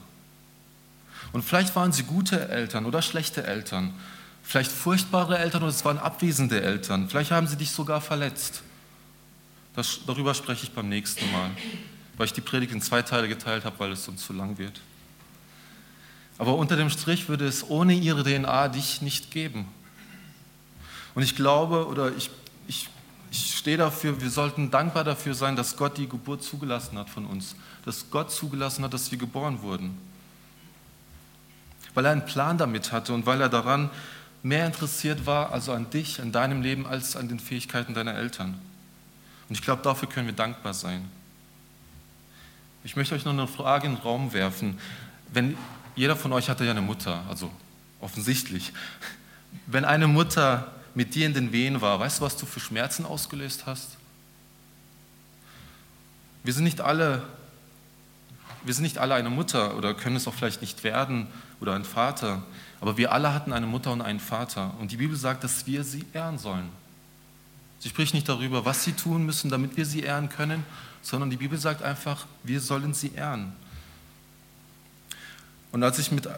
Und 1.33 1.43
vielleicht 1.43 1.77
waren 1.77 1.93
sie 1.93 2.05
gute 2.05 2.49
Eltern 2.49 2.87
oder 2.87 3.03
schlechte 3.03 3.47
Eltern, 3.47 3.93
vielleicht 4.43 4.71
furchtbare 4.71 5.39
Eltern 5.39 5.63
oder 5.63 5.71
es 5.71 5.85
waren 5.85 5.99
abwesende 5.99 6.61
Eltern, 6.63 7.09
vielleicht 7.09 7.31
haben 7.31 7.47
sie 7.47 7.57
dich 7.57 7.71
sogar 7.71 8.01
verletzt. 8.01 8.63
Das, 9.75 10.01
darüber 10.07 10.35
spreche 10.35 10.65
ich 10.65 10.73
beim 10.73 10.89
nächsten 10.89 11.31
Mal, 11.31 11.51
weil 12.17 12.27
ich 12.27 12.33
die 12.33 12.41
Predigt 12.41 12.73
in 12.73 12.83
zwei 12.83 13.03
Teile 13.03 13.29
geteilt 13.29 13.65
habe, 13.65 13.79
weil 13.79 13.93
es 13.93 14.05
sonst 14.05 14.25
zu 14.25 14.33
lang 14.33 14.59
wird. 14.59 14.81
Aber 16.39 16.57
unter 16.57 16.77
dem 16.77 16.91
Strich 16.91 17.29
würde 17.29 17.47
es 17.47 17.69
ohne 17.69 17.95
ihre 17.95 18.23
DNA 18.23 18.69
dich 18.69 19.03
nicht 19.03 19.31
geben. 19.31 19.67
Und 21.19 21.25
ich 21.25 21.35
glaube 21.35 21.89
oder 21.89 22.13
ich, 22.17 22.31
ich, 22.69 22.89
ich 23.33 23.57
stehe 23.57 23.77
dafür, 23.77 24.21
wir 24.21 24.31
sollten 24.31 24.71
dankbar 24.71 25.03
dafür 25.03 25.35
sein, 25.35 25.57
dass 25.57 25.77
Gott 25.77 25.99
die 25.99 26.09
Geburt 26.09 26.45
zugelassen 26.45 26.97
hat 26.97 27.11
von 27.11 27.27
uns, 27.27 27.57
dass 27.85 28.09
Gott 28.13 28.31
zugelassen 28.31 28.85
hat, 28.85 28.95
dass 28.95 29.11
wir 29.11 29.19
geboren 29.19 29.61
wurden. 29.61 29.99
Weil 31.93 32.05
er 32.05 32.13
einen 32.13 32.25
Plan 32.25 32.57
damit 32.57 32.93
hatte 32.93 33.13
und 33.13 33.27
weil 33.27 33.41
er 33.41 33.49
daran 33.49 33.91
mehr 34.45 34.65
interessiert 34.65 35.27
war, 35.27 35.51
also 35.51 35.73
an 35.73 35.91
dich, 35.91 36.23
an 36.23 36.31
deinem 36.31 36.63
Leben, 36.63 36.87
als 36.87 37.17
an 37.17 37.27
den 37.27 37.41
Fähigkeiten 37.41 37.95
deiner 37.95 38.15
Eltern. 38.15 38.57
Und 39.49 39.57
ich 39.57 39.63
glaube, 39.63 39.83
dafür 39.83 40.09
können 40.09 40.29
wir 40.29 40.37
dankbar 40.37 40.73
sein. 40.73 41.05
Ich 42.85 42.95
möchte 42.95 43.17
euch 43.17 43.25
noch 43.25 43.33
eine 43.33 43.49
Frage 43.49 43.89
in 43.89 43.97
den 43.97 44.03
Raum 44.03 44.33
werfen. 44.33 44.79
Wenn 45.33 45.59
jeder 45.97 46.15
von 46.15 46.33
euch 46.33 46.49
hatte 46.49 46.65
ja 46.65 46.71
eine 46.71 46.81
Mutter, 46.81 47.25
also 47.29 47.51
offensichtlich. 48.01 48.73
Wenn 49.67 49.85
eine 49.85 50.07
Mutter 50.07 50.78
mit 50.95 51.15
dir 51.15 51.27
in 51.27 51.35
den 51.35 51.53
Wehen 51.53 51.81
war, 51.81 52.01
weißt 52.01 52.21
du, 52.21 52.25
was 52.25 52.37
du 52.37 52.47
für 52.47 52.61
Schmerzen 52.61 53.05
ausgelöst 53.05 53.67
hast? 53.67 53.97
Wir 56.45 56.53
sind 56.53 56.65
nicht 56.65 56.81
alle, 56.81 57.23
wir 58.65 58.75
sind 58.75 58.85
nicht 58.85 58.99
alle 58.99 59.15
eine 59.15 59.31
Mutter 59.31 59.77
oder 59.77 59.95
können 59.95 60.17
es 60.17 60.27
auch 60.27 60.35
vielleicht 60.35 60.61
nicht 60.61 60.85
werden 60.85 61.27
oder 61.61 61.75
ein 61.75 61.85
Vater, 61.85 62.43
aber 62.81 62.97
wir 62.97 63.13
alle 63.13 63.35
hatten 63.35 63.53
eine 63.53 63.67
Mutter 63.67 63.93
und 63.93 64.01
einen 64.01 64.21
Vater. 64.21 64.75
Und 64.79 64.93
die 64.93 64.97
Bibel 64.97 65.17
sagt, 65.17 65.45
dass 65.45 65.67
wir 65.67 65.85
sie 65.85 66.05
ehren 66.13 66.39
sollen. 66.39 66.69
Sie 67.81 67.89
spricht 67.89 68.15
nicht 68.15 68.29
darüber, 68.29 68.65
was 68.65 68.85
sie 68.85 68.93
tun 68.93 69.25
müssen, 69.27 69.51
damit 69.51 69.77
wir 69.77 69.87
sie 69.87 70.01
ehren 70.01 70.29
können, 70.29 70.65
sondern 71.03 71.31
die 71.31 71.37
Bibel 71.37 71.59
sagt 71.59 71.83
einfach, 71.83 72.27
wir 72.43 72.61
sollen 72.61 72.95
sie 72.95 73.13
ehren. 73.15 73.53
Und 75.71 75.83
als 75.83 75.99
ich 75.99 76.11
mit 76.11 76.29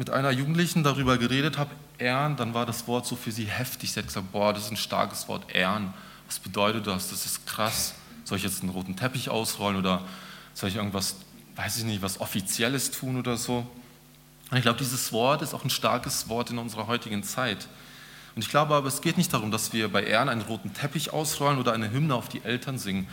mit 0.00 0.08
einer 0.08 0.30
Jugendlichen 0.30 0.82
darüber 0.82 1.18
geredet 1.18 1.58
habe, 1.58 1.70
ehren, 2.00 2.36
dann 2.36 2.54
war 2.54 2.66
das 2.66 2.86
Wort 2.86 3.06
so 3.06 3.16
für 3.16 3.32
sie 3.32 3.44
heftig. 3.44 3.92
Sie 3.92 4.00
hat 4.00 4.06
gesagt, 4.06 4.32
boah, 4.32 4.52
das 4.52 4.64
ist 4.64 4.70
ein 4.70 4.76
starkes 4.76 5.28
Wort, 5.28 5.54
ehren. 5.54 5.92
Was 6.26 6.38
bedeutet 6.38 6.86
das? 6.86 7.10
Das 7.10 7.26
ist 7.26 7.46
krass. 7.46 7.94
Soll 8.24 8.38
ich 8.38 8.44
jetzt 8.44 8.62
einen 8.62 8.70
roten 8.70 8.96
Teppich 8.96 9.28
ausrollen 9.28 9.78
oder 9.78 10.02
soll 10.54 10.68
ich 10.68 10.76
irgendwas, 10.76 11.16
weiß 11.56 11.78
ich 11.78 11.84
nicht, 11.84 12.02
was 12.02 12.20
Offizielles 12.20 12.90
tun 12.90 13.18
oder 13.18 13.36
so? 13.36 13.66
Und 14.50 14.56
ich 14.56 14.62
glaube, 14.62 14.78
dieses 14.78 15.12
Wort 15.12 15.42
ist 15.42 15.54
auch 15.54 15.64
ein 15.64 15.70
starkes 15.70 16.28
Wort 16.28 16.50
in 16.50 16.58
unserer 16.58 16.86
heutigen 16.86 17.22
Zeit. 17.22 17.68
Und 18.34 18.42
ich 18.42 18.48
glaube 18.48 18.74
aber, 18.74 18.88
es 18.88 19.00
geht 19.00 19.16
nicht 19.16 19.32
darum, 19.32 19.50
dass 19.50 19.72
wir 19.72 19.88
bei 19.88 20.04
Ehren 20.04 20.28
einen 20.28 20.42
roten 20.42 20.72
Teppich 20.72 21.12
ausrollen 21.12 21.58
oder 21.58 21.72
eine 21.72 21.90
Hymne 21.90 22.14
auf 22.14 22.28
die 22.28 22.42
Eltern 22.42 22.78
singen. 22.78 23.08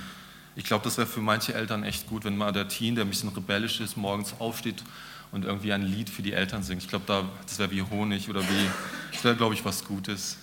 Ich 0.56 0.64
glaube, 0.64 0.84
das 0.84 0.98
wäre 0.98 1.08
für 1.08 1.22
manche 1.22 1.54
Eltern 1.54 1.84
echt 1.84 2.08
gut, 2.08 2.24
wenn 2.24 2.38
mal 2.38 2.52
der 2.52 2.68
Teen, 2.68 2.96
der 2.96 3.06
ein 3.06 3.10
bisschen 3.10 3.30
rebellisch 3.30 3.80
ist, 3.80 3.98
morgens 3.98 4.34
aufsteht 4.40 4.84
und 5.32 5.46
irgendwie 5.46 5.74
ein 5.74 5.84
Lied 5.84 6.10
für 6.10 6.22
die 6.22 6.34
Eltern 6.34 6.64
singt. 6.64 6.84
Ich 6.84 6.90
glaube, 6.90 7.06
da, 7.08 7.28
das 7.46 7.60
wäre 7.60 7.72
wie 7.72 7.82
Honig 7.82 8.30
oder 8.30 8.42
wie, 8.42 8.70
das 9.12 9.24
wäre, 9.24 9.36
glaube 9.36 9.54
ich, 9.54 9.64
was 9.66 9.84
Gutes. 9.84 10.38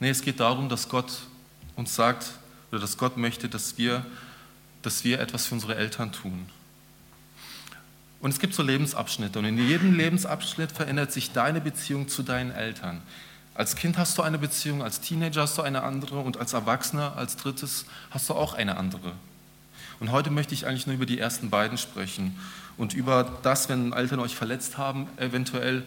Nee, 0.00 0.10
es 0.10 0.22
geht 0.22 0.40
darum, 0.40 0.68
dass 0.68 0.88
Gott 0.88 1.12
uns 1.76 1.94
sagt, 1.94 2.32
oder 2.70 2.80
dass 2.80 2.98
Gott 2.98 3.16
möchte, 3.16 3.48
dass 3.48 3.78
wir, 3.78 4.04
dass 4.82 5.04
wir 5.04 5.20
etwas 5.20 5.46
für 5.46 5.54
unsere 5.54 5.76
Eltern 5.76 6.12
tun. 6.12 6.46
Und 8.20 8.30
es 8.30 8.38
gibt 8.38 8.54
so 8.54 8.62
Lebensabschnitte 8.62 9.38
und 9.38 9.44
in 9.44 9.58
jedem 9.58 9.94
Lebensabschnitt 9.94 10.72
verändert 10.72 11.12
sich 11.12 11.32
deine 11.32 11.60
Beziehung 11.60 12.08
zu 12.08 12.22
deinen 12.22 12.50
Eltern. 12.50 13.02
Als 13.54 13.76
Kind 13.76 13.98
hast 13.98 14.18
du 14.18 14.22
eine 14.22 14.38
Beziehung, 14.38 14.82
als 14.82 15.00
Teenager 15.00 15.42
hast 15.42 15.58
du 15.58 15.62
eine 15.62 15.82
andere 15.82 16.18
und 16.18 16.38
als 16.38 16.54
Erwachsener, 16.54 17.16
als 17.16 17.36
drittes, 17.36 17.84
hast 18.10 18.28
du 18.28 18.34
auch 18.34 18.54
eine 18.54 18.76
andere. 18.76 19.12
Und 20.04 20.12
heute 20.12 20.30
möchte 20.30 20.52
ich 20.52 20.66
eigentlich 20.66 20.86
nur 20.86 20.96
über 20.96 21.06
die 21.06 21.18
ersten 21.18 21.48
beiden 21.48 21.78
sprechen 21.78 22.36
und 22.76 22.92
über 22.92 23.38
das, 23.42 23.70
wenn 23.70 23.94
Eltern 23.94 24.20
euch 24.20 24.34
verletzt 24.34 24.76
haben, 24.76 25.08
eventuell, 25.16 25.82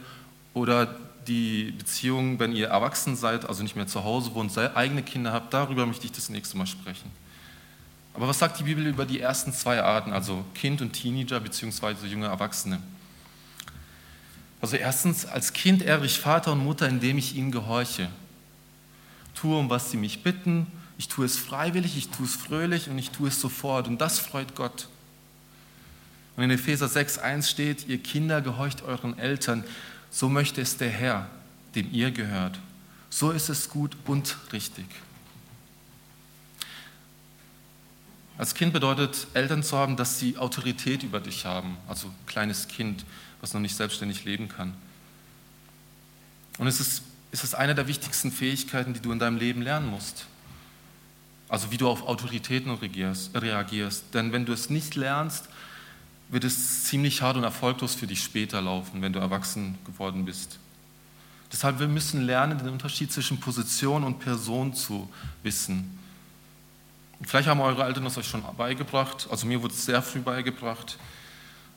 oder 0.55 0.87
die 1.27 1.75
Beziehung, 1.77 2.39
wenn 2.39 2.51
ihr 2.51 2.69
erwachsen 2.69 3.15
seid, 3.15 3.47
also 3.47 3.61
nicht 3.61 3.75
mehr 3.75 3.85
zu 3.85 4.03
Hause 4.03 4.33
wohnt, 4.33 4.57
eigene 4.57 5.03
Kinder 5.03 5.33
habt, 5.33 5.53
darüber 5.53 5.85
möchte 5.85 6.07
ich 6.07 6.13
das 6.13 6.29
nächste 6.29 6.57
Mal 6.57 6.65
sprechen. 6.65 7.11
Aber 8.15 8.27
was 8.27 8.39
sagt 8.39 8.59
die 8.59 8.63
Bibel 8.63 8.87
über 8.87 9.05
die 9.05 9.19
ersten 9.19 9.53
zwei 9.53 9.83
Arten, 9.83 10.11
also 10.11 10.43
Kind 10.55 10.81
und 10.81 10.93
Teenager 10.93 11.39
bzw. 11.39 12.07
junge 12.07 12.25
Erwachsene? 12.25 12.79
Also 14.61 14.77
erstens, 14.77 15.27
als 15.27 15.53
Kind 15.53 15.83
ehre 15.83 16.07
ich 16.07 16.17
Vater 16.17 16.53
und 16.53 16.63
Mutter, 16.63 16.89
indem 16.89 17.19
ich 17.19 17.35
ihnen 17.35 17.51
gehorche. 17.51 18.09
Tue, 19.35 19.55
um 19.55 19.69
was 19.69 19.91
sie 19.91 19.97
mich 19.97 20.23
bitten 20.23 20.65
ich 20.97 21.07
tue 21.07 21.25
es 21.25 21.37
freiwillig, 21.37 21.95
ich 21.97 22.09
tue 22.09 22.25
es 22.25 22.35
fröhlich 22.35 22.89
und 22.89 22.97
ich 22.97 23.11
tue 23.11 23.29
es 23.29 23.39
sofort. 23.39 23.87
Und 23.87 23.99
das 23.99 24.19
freut 24.19 24.55
Gott. 24.55 24.87
Und 26.35 26.43
in 26.43 26.51
Epheser 26.51 26.87
6,1 26.87 27.47
steht, 27.47 27.87
ihr 27.87 27.97
Kinder 27.97 28.41
gehorcht 28.41 28.83
euren 28.83 29.17
Eltern, 29.17 29.63
so 30.09 30.29
möchte 30.29 30.61
es 30.61 30.77
der 30.77 30.89
Herr, 30.89 31.29
dem 31.75 31.91
ihr 31.91 32.11
gehört. 32.11 32.59
So 33.09 33.31
ist 33.31 33.49
es 33.49 33.69
gut 33.69 33.95
und 34.05 34.37
richtig. 34.53 34.85
Als 38.37 38.53
Kind 38.53 38.71
bedeutet 38.73 39.27
Eltern 39.33 39.63
zu 39.63 39.77
haben, 39.77 39.97
dass 39.97 40.19
sie 40.19 40.37
Autorität 40.37 41.01
über 41.01 41.19
dich 41.19 41.45
haben, 41.45 41.75
also 41.87 42.11
kleines 42.27 42.67
Kind, 42.67 43.03
was 43.41 43.53
noch 43.53 43.61
nicht 43.61 43.75
selbstständig 43.75 44.25
leben 44.25 44.47
kann. 44.47 44.75
Und 46.59 46.67
es 46.67 46.79
ist, 46.79 47.01
es 47.31 47.43
ist 47.43 47.55
eine 47.55 47.73
der 47.73 47.87
wichtigsten 47.87 48.31
Fähigkeiten, 48.31 48.93
die 48.93 48.99
du 48.99 49.11
in 49.11 49.19
deinem 49.19 49.37
Leben 49.37 49.63
lernen 49.63 49.87
musst. 49.87 50.27
Also 51.49 51.71
wie 51.71 51.77
du 51.77 51.87
auf 51.87 52.05
Autoritäten 52.07 52.71
reagierst. 52.71 54.13
Denn 54.13 54.31
wenn 54.31 54.45
du 54.45 54.53
es 54.53 54.69
nicht 54.69 54.95
lernst, 54.95 55.47
wird 56.29 56.43
es 56.43 56.83
ziemlich 56.83 57.21
hart 57.21 57.37
und 57.37 57.43
erfolglos 57.43 57.95
für 57.95 58.07
dich 58.07 58.21
später 58.21 58.61
laufen, 58.61 59.01
wenn 59.01 59.13
du 59.13 59.19
erwachsen 59.19 59.77
geworden 59.85 60.25
bist. 60.25 60.59
Deshalb 61.51 61.79
wir 61.79 61.87
müssen 61.87 62.23
lernen, 62.23 62.57
den 62.57 62.67
Unterschied 62.67 63.11
zwischen 63.13 63.39
Position 63.39 64.03
und 64.03 64.19
Person 64.19 64.73
zu 64.73 65.09
wissen. 65.43 65.97
Vielleicht 67.21 67.47
haben 67.47 67.61
eure 67.61 67.85
Eltern 67.85 68.03
das 68.03 68.17
euch 68.17 68.27
schon 68.27 68.43
beigebracht, 68.57 69.27
also 69.31 69.47
mir 69.47 69.61
wurde 69.63 69.73
es 69.73 69.85
sehr 69.85 70.01
früh 70.01 70.19
beigebracht. 70.19 70.97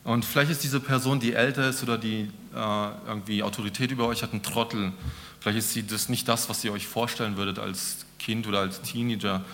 Und 0.02 0.24
vielleicht 0.24 0.50
ist 0.50 0.64
diese 0.64 0.80
Person, 0.80 1.20
die 1.20 1.34
älter 1.34 1.68
ist 1.68 1.82
oder 1.84 1.96
die 1.96 2.30
äh, 2.54 2.88
irgendwie 3.06 3.42
Autorität 3.44 3.92
über 3.92 4.06
euch 4.06 4.22
hat, 4.22 4.34
ein 4.34 4.42
Trottel, 4.42 4.92
Vielleicht 5.40 5.58
ist 5.58 5.72
sie 5.72 5.86
das 5.86 6.08
nicht 6.08 6.28
das, 6.28 6.48
was 6.48 6.62
ihr 6.64 6.72
euch 6.72 6.86
vorstellen 6.86 7.36
würdet 7.36 7.58
als 7.58 8.04
Kind 8.20 8.46
oder 8.46 8.60
als 8.60 8.82
Teenager. 8.82 9.44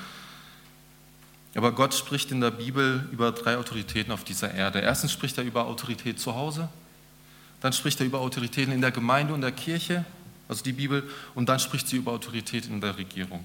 Aber 1.54 1.72
Gott 1.72 1.94
spricht 1.94 2.30
in 2.32 2.40
der 2.40 2.50
Bibel 2.50 3.08
über 3.12 3.32
drei 3.32 3.56
Autoritäten 3.56 4.12
auf 4.12 4.24
dieser 4.24 4.52
Erde. 4.52 4.80
Erstens 4.80 5.12
spricht 5.12 5.38
er 5.38 5.44
über 5.44 5.66
Autorität 5.66 6.20
zu 6.20 6.34
Hause, 6.34 6.68
dann 7.62 7.72
spricht 7.72 7.98
er 8.00 8.06
über 8.06 8.20
Autoritäten 8.20 8.72
in 8.74 8.82
der 8.82 8.90
Gemeinde 8.90 9.32
und 9.32 9.40
der 9.40 9.52
Kirche, 9.52 10.04
also 10.48 10.62
die 10.62 10.72
Bibel, 10.72 11.08
und 11.34 11.48
dann 11.48 11.58
spricht 11.58 11.88
sie 11.88 11.96
über 11.96 12.12
Autorität 12.12 12.66
in 12.66 12.80
der 12.80 12.98
Regierung. 12.98 13.44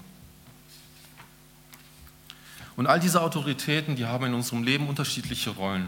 Und 2.75 2.88
all 2.88 3.00
diese 3.00 3.22
Autoritäten, 3.22 3.96
die 3.96 4.06
haben 4.06 4.25
in 4.25 4.34
unserem 4.34 4.63
Leben 4.63 4.90
unterschiedliche 4.90 5.51
Rollen, 5.51 5.88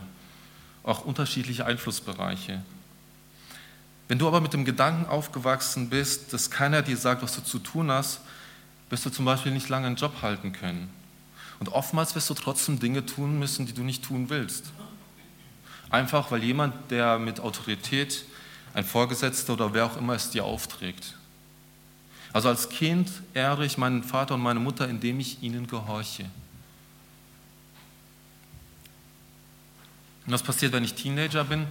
auch 0.83 1.03
unterschiedliche 1.03 1.65
Einflussbereiche. 1.65 2.61
Wenn 4.07 4.19
du 4.19 4.27
aber 4.27 4.41
mit 4.41 4.53
dem 4.53 4.63
Gedanken 4.63 5.07
aufgewachsen 5.07 5.89
bist, 5.89 6.33
dass 6.33 6.51
keiner 6.51 6.81
dir 6.81 6.97
sagt, 6.97 7.23
was 7.23 7.35
du 7.35 7.41
zu 7.41 7.59
tun 7.59 7.89
hast, 7.89 8.21
wirst 8.89 9.05
du 9.05 9.09
zum 9.09 9.25
Beispiel 9.25 9.51
nicht 9.51 9.69
lange 9.69 9.87
einen 9.87 9.95
Job 9.95 10.21
halten 10.21 10.53
können. 10.53 10.89
Und 11.59 11.69
oftmals 11.69 12.15
wirst 12.15 12.29
du 12.29 12.33
trotzdem 12.33 12.79
Dinge 12.79 13.05
tun 13.05 13.39
müssen, 13.39 13.65
die 13.65 13.73
du 13.73 13.83
nicht 13.83 14.03
tun 14.03 14.29
willst. 14.29 14.71
Einfach 15.89 16.31
weil 16.31 16.43
jemand, 16.43 16.91
der 16.91 17.19
mit 17.19 17.39
Autorität, 17.39 18.25
ein 18.73 18.83
Vorgesetzter 18.83 19.53
oder 19.53 19.73
wer 19.73 19.85
auch 19.85 19.97
immer 19.97 20.13
es 20.13 20.31
dir 20.31 20.43
aufträgt. 20.43 21.15
Also 22.33 22.49
als 22.49 22.69
Kind 22.69 23.11
ehre 23.35 23.65
ich 23.65 23.77
meinen 23.77 24.03
Vater 24.03 24.33
und 24.33 24.41
meine 24.41 24.59
Mutter, 24.59 24.89
indem 24.89 25.19
ich 25.19 25.43
ihnen 25.43 25.67
gehorche. 25.67 26.23
Und 30.25 30.33
was 30.33 30.41
passiert, 30.41 30.73
wenn 30.73 30.83
ich 30.83 30.95
Teenager 30.95 31.43
bin? 31.43 31.67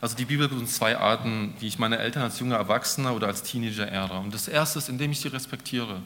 Also 0.00 0.16
die 0.16 0.24
Bibel 0.24 0.48
gibt 0.48 0.60
uns 0.60 0.74
zwei 0.74 0.96
Arten, 0.96 1.54
wie 1.60 1.68
ich 1.68 1.78
meine 1.78 1.98
Eltern 1.98 2.22
als 2.22 2.40
junger 2.40 2.56
Erwachsener 2.56 3.14
oder 3.14 3.26
als 3.26 3.42
Teenager 3.42 3.90
ehre. 3.90 4.18
Und 4.18 4.34
das 4.34 4.48
erste 4.48 4.78
ist, 4.78 4.88
indem 4.88 5.12
ich 5.12 5.20
sie 5.20 5.28
respektiere. 5.28 6.02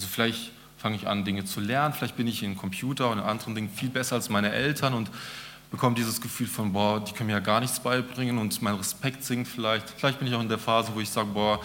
Also 0.00 0.08
vielleicht 0.14 0.50
fange 0.78 0.96
ich 0.96 1.06
an, 1.06 1.26
Dinge 1.26 1.44
zu 1.44 1.60
lernen, 1.60 1.92
vielleicht 1.92 2.16
bin 2.16 2.26
ich 2.26 2.42
in 2.42 2.56
Computer 2.56 3.10
und 3.10 3.18
in 3.18 3.24
anderen 3.24 3.54
Dingen 3.54 3.68
viel 3.68 3.90
besser 3.90 4.14
als 4.14 4.30
meine 4.30 4.50
Eltern 4.50 4.94
und 4.94 5.10
bekomme 5.70 5.94
dieses 5.94 6.22
Gefühl 6.22 6.46
von, 6.46 6.72
boah, 6.72 7.04
die 7.04 7.12
können 7.12 7.26
mir 7.26 7.34
ja 7.34 7.40
gar 7.40 7.60
nichts 7.60 7.80
beibringen 7.80 8.38
und 8.38 8.62
mein 8.62 8.76
Respekt 8.76 9.22
sinkt 9.22 9.46
vielleicht. 9.46 9.90
Vielleicht 9.90 10.18
bin 10.18 10.26
ich 10.26 10.34
auch 10.34 10.40
in 10.40 10.48
der 10.48 10.56
Phase, 10.56 10.90
wo 10.94 11.00
ich 11.00 11.10
sage, 11.10 11.28
boah, 11.34 11.60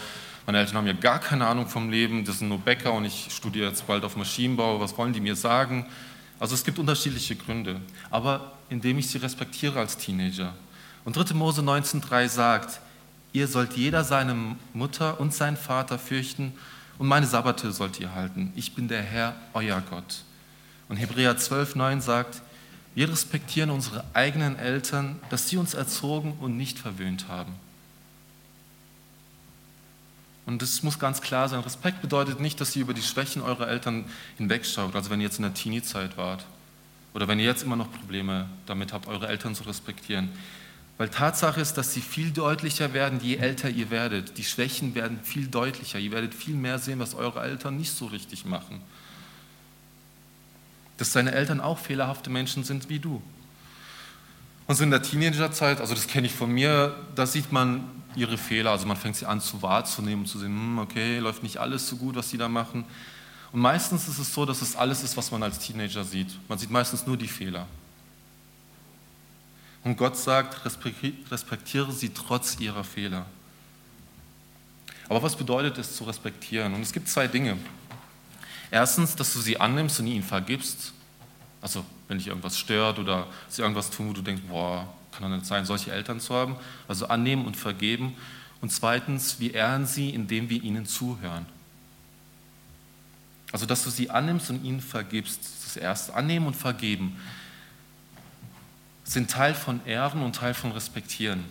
meine 0.46 0.58
Eltern 0.58 0.76
haben 0.76 0.86
ja 0.86 0.92
gar 0.92 1.20
keine 1.20 1.48
Ahnung 1.48 1.66
vom 1.70 1.90
Leben, 1.90 2.26
das 2.26 2.40
sind 2.40 2.50
nur 2.50 2.58
Bäcker 2.58 2.92
und 2.92 3.06
ich 3.06 3.30
studiere 3.30 3.70
jetzt 3.70 3.88
bald 3.88 4.04
auf 4.04 4.18
Maschinenbau, 4.18 4.82
was 4.82 4.98
wollen 4.98 5.14
die 5.14 5.22
mir 5.22 5.38
sagen? 5.38 5.86
Also 6.38 6.54
es 6.54 6.66
gibt 6.66 6.78
unterschiedliche 6.78 7.38
Gründe, 7.38 7.80
aber 8.12 8.52
indem 8.70 8.98
ich 8.98 9.08
sie 9.08 9.20
respektiere 9.20 9.80
als 9.80 9.96
Teenager. 9.96 10.54
Und 11.06 11.16
3. 11.16 11.34
Mose 11.36 11.62
19.3 11.62 12.28
sagt, 12.28 12.82
ihr 13.32 13.48
sollt 13.48 13.78
jeder 13.78 14.04
seine 14.04 14.58
Mutter 14.74 15.22
und 15.22 15.34
seinen 15.34 15.56
Vater 15.56 15.98
fürchten 15.98 16.52
und 16.98 17.08
meine 17.08 17.26
Sabbate 17.26 17.72
sollt 17.72 18.00
ihr 18.00 18.14
halten. 18.14 18.54
Ich 18.56 18.74
bin 18.74 18.88
der 18.88 19.02
Herr, 19.02 19.36
euer 19.54 19.82
Gott. 19.90 20.24
Und 20.88 20.98
Hebräer 20.98 21.38
12.9 21.38 22.02
sagt, 22.02 22.42
wir 22.94 23.10
respektieren 23.10 23.70
unsere 23.70 24.06
eigenen 24.14 24.58
Eltern, 24.58 25.20
dass 25.30 25.50
sie 25.50 25.58
uns 25.58 25.74
erzogen 25.74 26.38
und 26.40 26.56
nicht 26.56 26.80
verwöhnt 26.80 27.28
haben. 27.28 27.54
Und 30.46 30.62
das 30.62 30.84
muss 30.84 31.00
ganz 31.00 31.22
klar 31.22 31.50
sein. 31.50 31.60
Respekt 31.62 32.02
bedeutet 32.02 32.40
nicht, 32.40 32.62
dass 32.62 32.76
ihr 32.76 32.84
über 32.84 32.94
die 32.94 33.02
Schwächen 33.02 33.42
eurer 33.42 33.68
Eltern 33.68 34.06
hinwegschaut. 34.38 34.96
Also 34.96 35.10
wenn 35.10 35.20
ihr 35.20 35.26
jetzt 35.26 35.38
in 35.38 35.44
der 35.44 35.54
Teenie-Zeit 35.54 36.18
wart 36.18 36.46
oder 37.14 37.28
wenn 37.28 37.40
ihr 37.40 37.46
jetzt 37.46 37.64
immer 37.64 37.76
noch 37.76 37.92
Probleme 37.92 38.48
damit 38.66 38.94
habt, 38.94 39.08
eure 39.08 39.28
Eltern 39.28 39.56
zu 39.56 39.64
respektieren. 39.64 40.30
Weil 40.98 41.10
Tatsache 41.10 41.60
ist, 41.60 41.74
dass 41.74 41.94
sie 41.94 42.02
viel 42.02 42.32
deutlicher 42.32 42.94
werden, 42.94 43.20
je 43.22 43.36
älter 43.36 43.70
ihr 43.70 43.90
werdet. 43.90 44.38
Die 44.38 44.46
Schwächen 44.46 44.96
werden 44.96 45.20
viel 45.24 45.48
deutlicher. 45.48 46.00
Ihr 46.00 46.12
werdet 46.12 46.34
viel 46.34 46.56
mehr 46.56 46.80
sehen, 46.80 47.00
was 47.00 47.16
eure 47.16 47.42
Eltern 47.42 47.78
nicht 47.78 47.92
so 47.92 48.06
richtig 48.06 48.46
machen. 48.46 48.82
Dass 50.98 51.12
deine 51.12 51.34
Eltern 51.34 51.60
auch 51.60 51.80
fehlerhafte 51.80 52.30
Menschen 52.30 52.64
sind 52.64 52.88
wie 52.88 53.00
du. 53.00 53.22
Und 54.68 54.76
so 54.76 54.84
in 54.84 54.92
der 54.92 55.02
Teenagerzeit, 55.02 55.82
also 55.82 55.94
das 55.94 56.08
kenne 56.08 56.28
ich 56.28 56.34
von 56.34 56.50
mir, 56.50 56.96
da 57.14 57.26
sieht 57.26 57.52
man 57.52 57.84
ihre 58.16 58.38
Fehler. 58.38 58.72
Also 58.72 58.88
man 58.88 58.96
fängt 58.96 59.18
sie 59.18 59.26
an 59.26 59.42
zu 59.42 59.62
wahrzunehmen, 59.62 60.26
zu 60.26 60.40
sehen, 60.40 60.54
hm, 60.54 60.80
okay, 60.80 61.20
läuft 61.20 61.44
nicht 61.44 61.58
alles 61.58 61.88
so 61.90 61.98
gut, 61.98 62.16
was 62.16 62.30
sie 62.30 62.38
da 62.38 62.48
machen. 62.48 62.86
Und 63.52 63.60
meistens 63.60 64.08
ist 64.08 64.18
es 64.18 64.34
so, 64.34 64.46
dass 64.46 64.62
es 64.62 64.78
alles 64.78 65.04
ist, 65.04 65.18
was 65.18 65.30
man 65.32 65.44
als 65.44 65.60
Teenager 65.60 66.06
sieht. 66.06 66.30
Man 66.48 66.58
sieht 66.58 66.72
meistens 66.72 67.06
nur 67.06 67.18
die 67.18 67.28
Fehler. 67.28 67.68
Und 69.86 69.98
Gott 69.98 70.18
sagt, 70.18 70.66
respektiere 70.66 71.92
sie 71.92 72.10
trotz 72.10 72.60
ihrer 72.60 72.84
Fehler. 72.84 73.28
Aber 75.08 75.22
was 75.22 75.36
bedeutet 75.36 75.78
es 75.78 75.96
zu 75.96 76.06
respektieren? 76.06 76.74
Und 76.74 76.82
es 76.82 76.92
gibt 76.92 77.08
zwei 77.08 77.28
Dinge. 77.28 77.56
Erstens, 78.72 79.16
dass 79.16 79.32
du 79.34 79.40
sie 79.40 79.60
annimmst 79.60 80.00
und 80.00 80.08
ihnen 80.08 80.24
vergibst. 80.24 80.92
Also, 81.62 81.86
wenn 82.08 82.18
dich 82.18 82.28
irgendwas 82.28 82.58
stört 82.58 82.98
oder 82.98 83.28
sie 83.48 83.62
irgendwas 83.62 83.92
tun, 83.92 84.10
wo 84.10 84.14
du 84.14 84.24
denkst, 84.24 84.42
boah, 84.48 84.92
kann 85.12 85.30
doch 85.30 85.38
nicht 85.38 85.46
sein, 85.46 85.66
solche 85.66 85.92
Eltern 85.92 86.20
zu 86.20 86.34
haben. 86.34 86.56
Also 86.88 87.08
annehmen 87.08 87.46
und 87.46 87.56
vergeben. 87.56 88.18
Und 88.62 88.72
zweitens, 88.72 89.40
wir 89.40 89.54
ehren 89.54 89.86
sie, 89.86 90.10
indem 90.10 90.50
wir 90.50 90.64
ihnen 90.64 90.88
zuhören. 90.88 91.46
Also, 93.52 93.68
dass 93.68 93.84
du 93.84 93.92
sie 93.92 94.10
annimmst 94.10 94.50
und 94.50 94.64
ihnen 94.66 94.82
vergibst. 94.82 95.42
Das 95.64 95.78
Erste. 95.78 96.16
Annehmen 96.16 96.48
und 96.48 96.56
vergeben 96.56 97.16
sind 99.06 99.32
Teil 99.32 99.54
von 99.54 99.80
Ehren 99.86 100.22
und 100.22 100.36
Teil 100.36 100.54
von 100.54 100.72
Respektieren. 100.72 101.46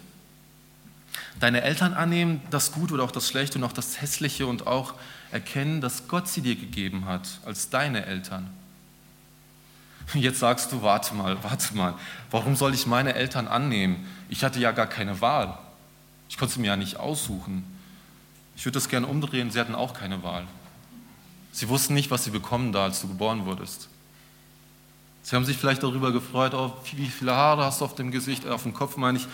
Deine 1.40 1.62
Eltern 1.62 1.95
annehmen, 1.95 2.43
das 2.51 2.73
Gute 2.73 2.95
oder 2.95 3.05
auch 3.05 3.12
das 3.12 3.29
Schlechte 3.29 3.59
und 3.59 3.64
auch 3.64 3.73
das 3.73 4.01
Hässliche 4.01 4.47
und 4.47 4.67
auch 4.67 4.95
erkennen, 5.31 5.81
dass 5.81 6.09
Gott 6.09 6.29
sie 6.29 6.43
dir 6.43 6.57
gegeben 6.57 7.07
hat 7.07 7.29
als 7.47 7.71
deine 7.71 8.05
Eltern. 8.05 8.51
Jetzt 10.12 10.40
sagst 10.40 10.71
du, 10.73 10.83
warte 10.83 11.14
mal, 11.14 11.43
warte 11.43 11.75
mal, 11.75 11.95
warum 12.31 12.57
soll 12.57 12.75
ich 12.75 12.87
meine 12.87 13.14
Eltern 13.14 13.49
annehmen? 13.49 14.07
Ich 14.29 14.45
hatte 14.45 14.61
ja 14.61 14.73
gar 14.73 14.87
keine 14.87 15.21
Wahl. 15.21 15.57
Ich 16.29 16.37
konnte 16.37 16.55
sie 16.55 16.61
mir 16.61 16.69
ja 16.69 16.77
nicht 16.77 16.99
aussuchen. 16.99 17.64
Ich 18.57 18.64
würde 18.64 18.75
das 18.75 18.88
gerne 18.88 19.07
umdrehen, 19.07 19.51
sie 19.51 19.59
hatten 19.59 19.75
auch 19.75 19.95
keine 19.95 20.23
Wahl. 20.23 20.47
Sie 21.53 21.69
wussten 21.69 21.95
nicht, 21.95 22.11
was 22.11 22.25
sie 22.25 22.31
bekommen 22.31 22.73
da, 22.73 22.85
als 22.85 23.01
du 23.01 23.09
geboren 23.09 23.47
wurdest. 23.47 23.88
Sie 25.27 25.35
haben 25.35 25.47
sich 25.47 25.57
vielleicht 25.57 25.83
darüber 25.83 26.13
gefreut, 26.13 26.53
oh, 26.53 26.75
wie 26.97 27.07
viele 27.07 27.35
Haare 27.35 27.65
hast 27.65 27.81
du 27.81 27.87
auf 27.87 27.95
dem 27.95 28.11
Gesicht, 28.11 28.47
auf 28.47 28.65
dem 28.65 28.75
Kopf 28.75 28.99
meine 28.99 29.17
ich, 29.17 29.25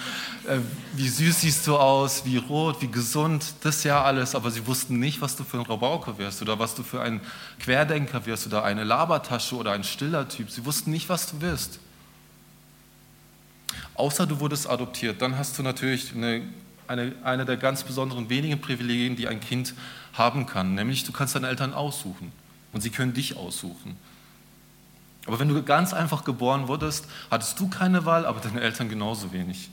äh, 0.48 0.60
wie 0.94 1.08
süß 1.08 1.40
siehst 1.40 1.66
du 1.66 1.76
aus, 1.76 2.24
wie 2.24 2.36
rot, 2.36 2.80
wie 2.80 2.86
gesund, 2.86 3.54
das 3.62 3.82
ja 3.82 4.04
alles, 4.04 4.36
aber 4.36 4.52
sie 4.52 4.68
wussten 4.68 5.00
nicht, 5.00 5.20
was 5.20 5.34
du 5.34 5.42
für 5.42 5.58
ein 5.58 5.66
Rabauke 5.66 6.16
wirst 6.16 6.42
oder 6.42 6.60
was 6.60 6.76
du 6.76 6.84
für 6.84 7.02
ein 7.02 7.20
Querdenker 7.58 8.24
wirst 8.24 8.46
oder 8.46 8.62
eine 8.62 8.84
Labertasche 8.84 9.56
oder 9.56 9.72
ein 9.72 9.82
stiller 9.82 10.28
Typ. 10.28 10.48
Sie 10.52 10.64
wussten 10.64 10.92
nicht, 10.92 11.08
was 11.08 11.28
du 11.28 11.40
wirst. 11.40 11.80
Außer 13.94 14.28
du 14.28 14.38
wurdest 14.38 14.70
adoptiert, 14.70 15.20
dann 15.20 15.36
hast 15.36 15.58
du 15.58 15.64
natürlich 15.64 16.14
eine, 16.14 16.42
eine, 16.86 17.14
eine 17.24 17.44
der 17.44 17.56
ganz 17.56 17.82
besonderen 17.82 18.30
wenigen 18.30 18.60
Privilegien, 18.60 19.16
die 19.16 19.26
ein 19.26 19.40
Kind 19.40 19.74
haben 20.12 20.46
kann, 20.46 20.76
nämlich 20.76 21.02
du 21.02 21.10
kannst 21.10 21.34
deine 21.34 21.48
Eltern 21.48 21.74
aussuchen. 21.74 22.30
Und 22.72 22.80
sie 22.80 22.90
können 22.90 23.12
dich 23.12 23.36
aussuchen. 23.36 23.96
Aber 25.30 25.38
wenn 25.38 25.46
du 25.46 25.62
ganz 25.62 25.94
einfach 25.94 26.24
geboren 26.24 26.66
wurdest, 26.66 27.06
hattest 27.30 27.60
du 27.60 27.68
keine 27.68 28.04
Wahl, 28.04 28.26
aber 28.26 28.40
deine 28.40 28.60
Eltern 28.60 28.88
genauso 28.88 29.32
wenig. 29.32 29.70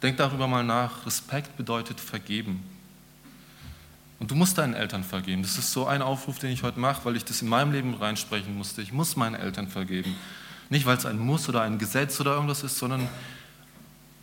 Denk 0.00 0.16
darüber 0.16 0.46
mal 0.46 0.62
nach. 0.62 1.04
Respekt 1.04 1.56
bedeutet 1.56 1.98
vergeben. 1.98 2.62
Und 4.20 4.30
du 4.30 4.36
musst 4.36 4.56
deinen 4.56 4.74
Eltern 4.74 5.02
vergeben. 5.02 5.42
Das 5.42 5.58
ist 5.58 5.72
so 5.72 5.88
ein 5.88 6.00
Aufruf, 6.00 6.38
den 6.38 6.50
ich 6.52 6.62
heute 6.62 6.78
mache, 6.78 7.04
weil 7.06 7.16
ich 7.16 7.24
das 7.24 7.42
in 7.42 7.48
meinem 7.48 7.72
Leben 7.72 7.94
reinsprechen 7.94 8.56
musste. 8.56 8.80
Ich 8.80 8.92
muss 8.92 9.16
meinen 9.16 9.34
Eltern 9.34 9.66
vergeben. 9.66 10.14
Nicht, 10.70 10.86
weil 10.86 10.96
es 10.96 11.04
ein 11.04 11.18
Muss 11.18 11.48
oder 11.48 11.62
ein 11.62 11.80
Gesetz 11.80 12.20
oder 12.20 12.34
irgendwas 12.34 12.62
ist, 12.62 12.78
sondern 12.78 13.08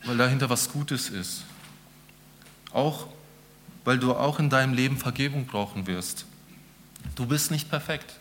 weil 0.06 0.16
dahinter 0.16 0.50
was 0.50 0.72
Gutes 0.72 1.10
ist. 1.10 1.44
Auch 2.72 3.08
weil 3.84 4.00
du 4.00 4.14
auch 4.14 4.40
in 4.40 4.50
deinem 4.50 4.74
Leben 4.74 4.96
Vergebung 4.98 5.48
brauchen 5.48 5.86
wirst. 5.86 6.28
Du 7.16 7.26
bist 7.26 7.52
nicht 7.52 7.70
perfekt. 7.70 8.16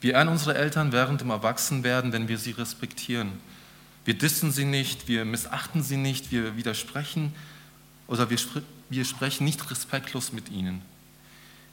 Wir 0.00 0.14
ehren 0.14 0.28
unsere 0.28 0.56
Eltern 0.56 0.92
während 0.92 1.20
dem 1.20 1.30
Erwachsenwerden, 1.30 2.12
wenn 2.12 2.28
wir 2.28 2.38
sie 2.38 2.52
respektieren. 2.52 3.32
Wir 4.04 4.14
dissen 4.14 4.50
sie 4.50 4.64
nicht, 4.64 5.08
wir 5.08 5.24
missachten 5.24 5.82
sie 5.82 5.98
nicht, 5.98 6.32
wir 6.32 6.56
widersprechen 6.56 7.34
oder 8.06 8.30
wir, 8.30 8.38
wir 8.88 9.04
sprechen 9.04 9.44
nicht 9.44 9.70
respektlos 9.70 10.32
mit 10.32 10.50
ihnen. 10.50 10.82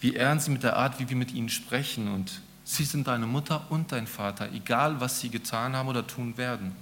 Wir 0.01 0.17
ehren 0.17 0.39
sie 0.39 0.51
mit 0.51 0.63
der 0.63 0.75
Art, 0.75 0.99
wie 0.99 1.09
wir 1.09 1.15
mit 1.15 1.31
ihnen 1.31 1.49
sprechen 1.49 2.09
und 2.09 2.41
sie 2.65 2.83
sind 2.83 3.07
deine 3.07 3.25
Mutter 3.25 3.65
und 3.71 3.91
dein 3.93 4.07
Vater, 4.07 4.51
egal 4.51 4.99
was 4.99 5.21
sie 5.21 5.29
getan 5.29 5.75
haben 5.75 5.87
oder 5.87 6.05
tun 6.05 6.37
werden. 6.37 6.75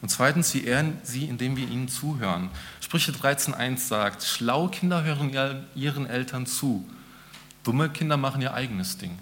Und 0.00 0.10
zweitens, 0.10 0.54
wir 0.54 0.64
ehren 0.64 0.98
sie, 1.02 1.24
indem 1.24 1.56
wir 1.56 1.68
ihnen 1.68 1.88
zuhören. 1.88 2.50
Sprüche 2.80 3.12
13.1 3.12 3.78
sagt, 3.78 4.22
schlaue 4.22 4.70
Kinder 4.70 5.02
hören 5.02 5.66
ihren 5.74 6.06
Eltern 6.06 6.46
zu. 6.46 6.88
Dumme 7.64 7.90
Kinder 7.90 8.16
machen 8.16 8.40
ihr 8.40 8.54
eigenes 8.54 8.96
Ding. 8.98 9.18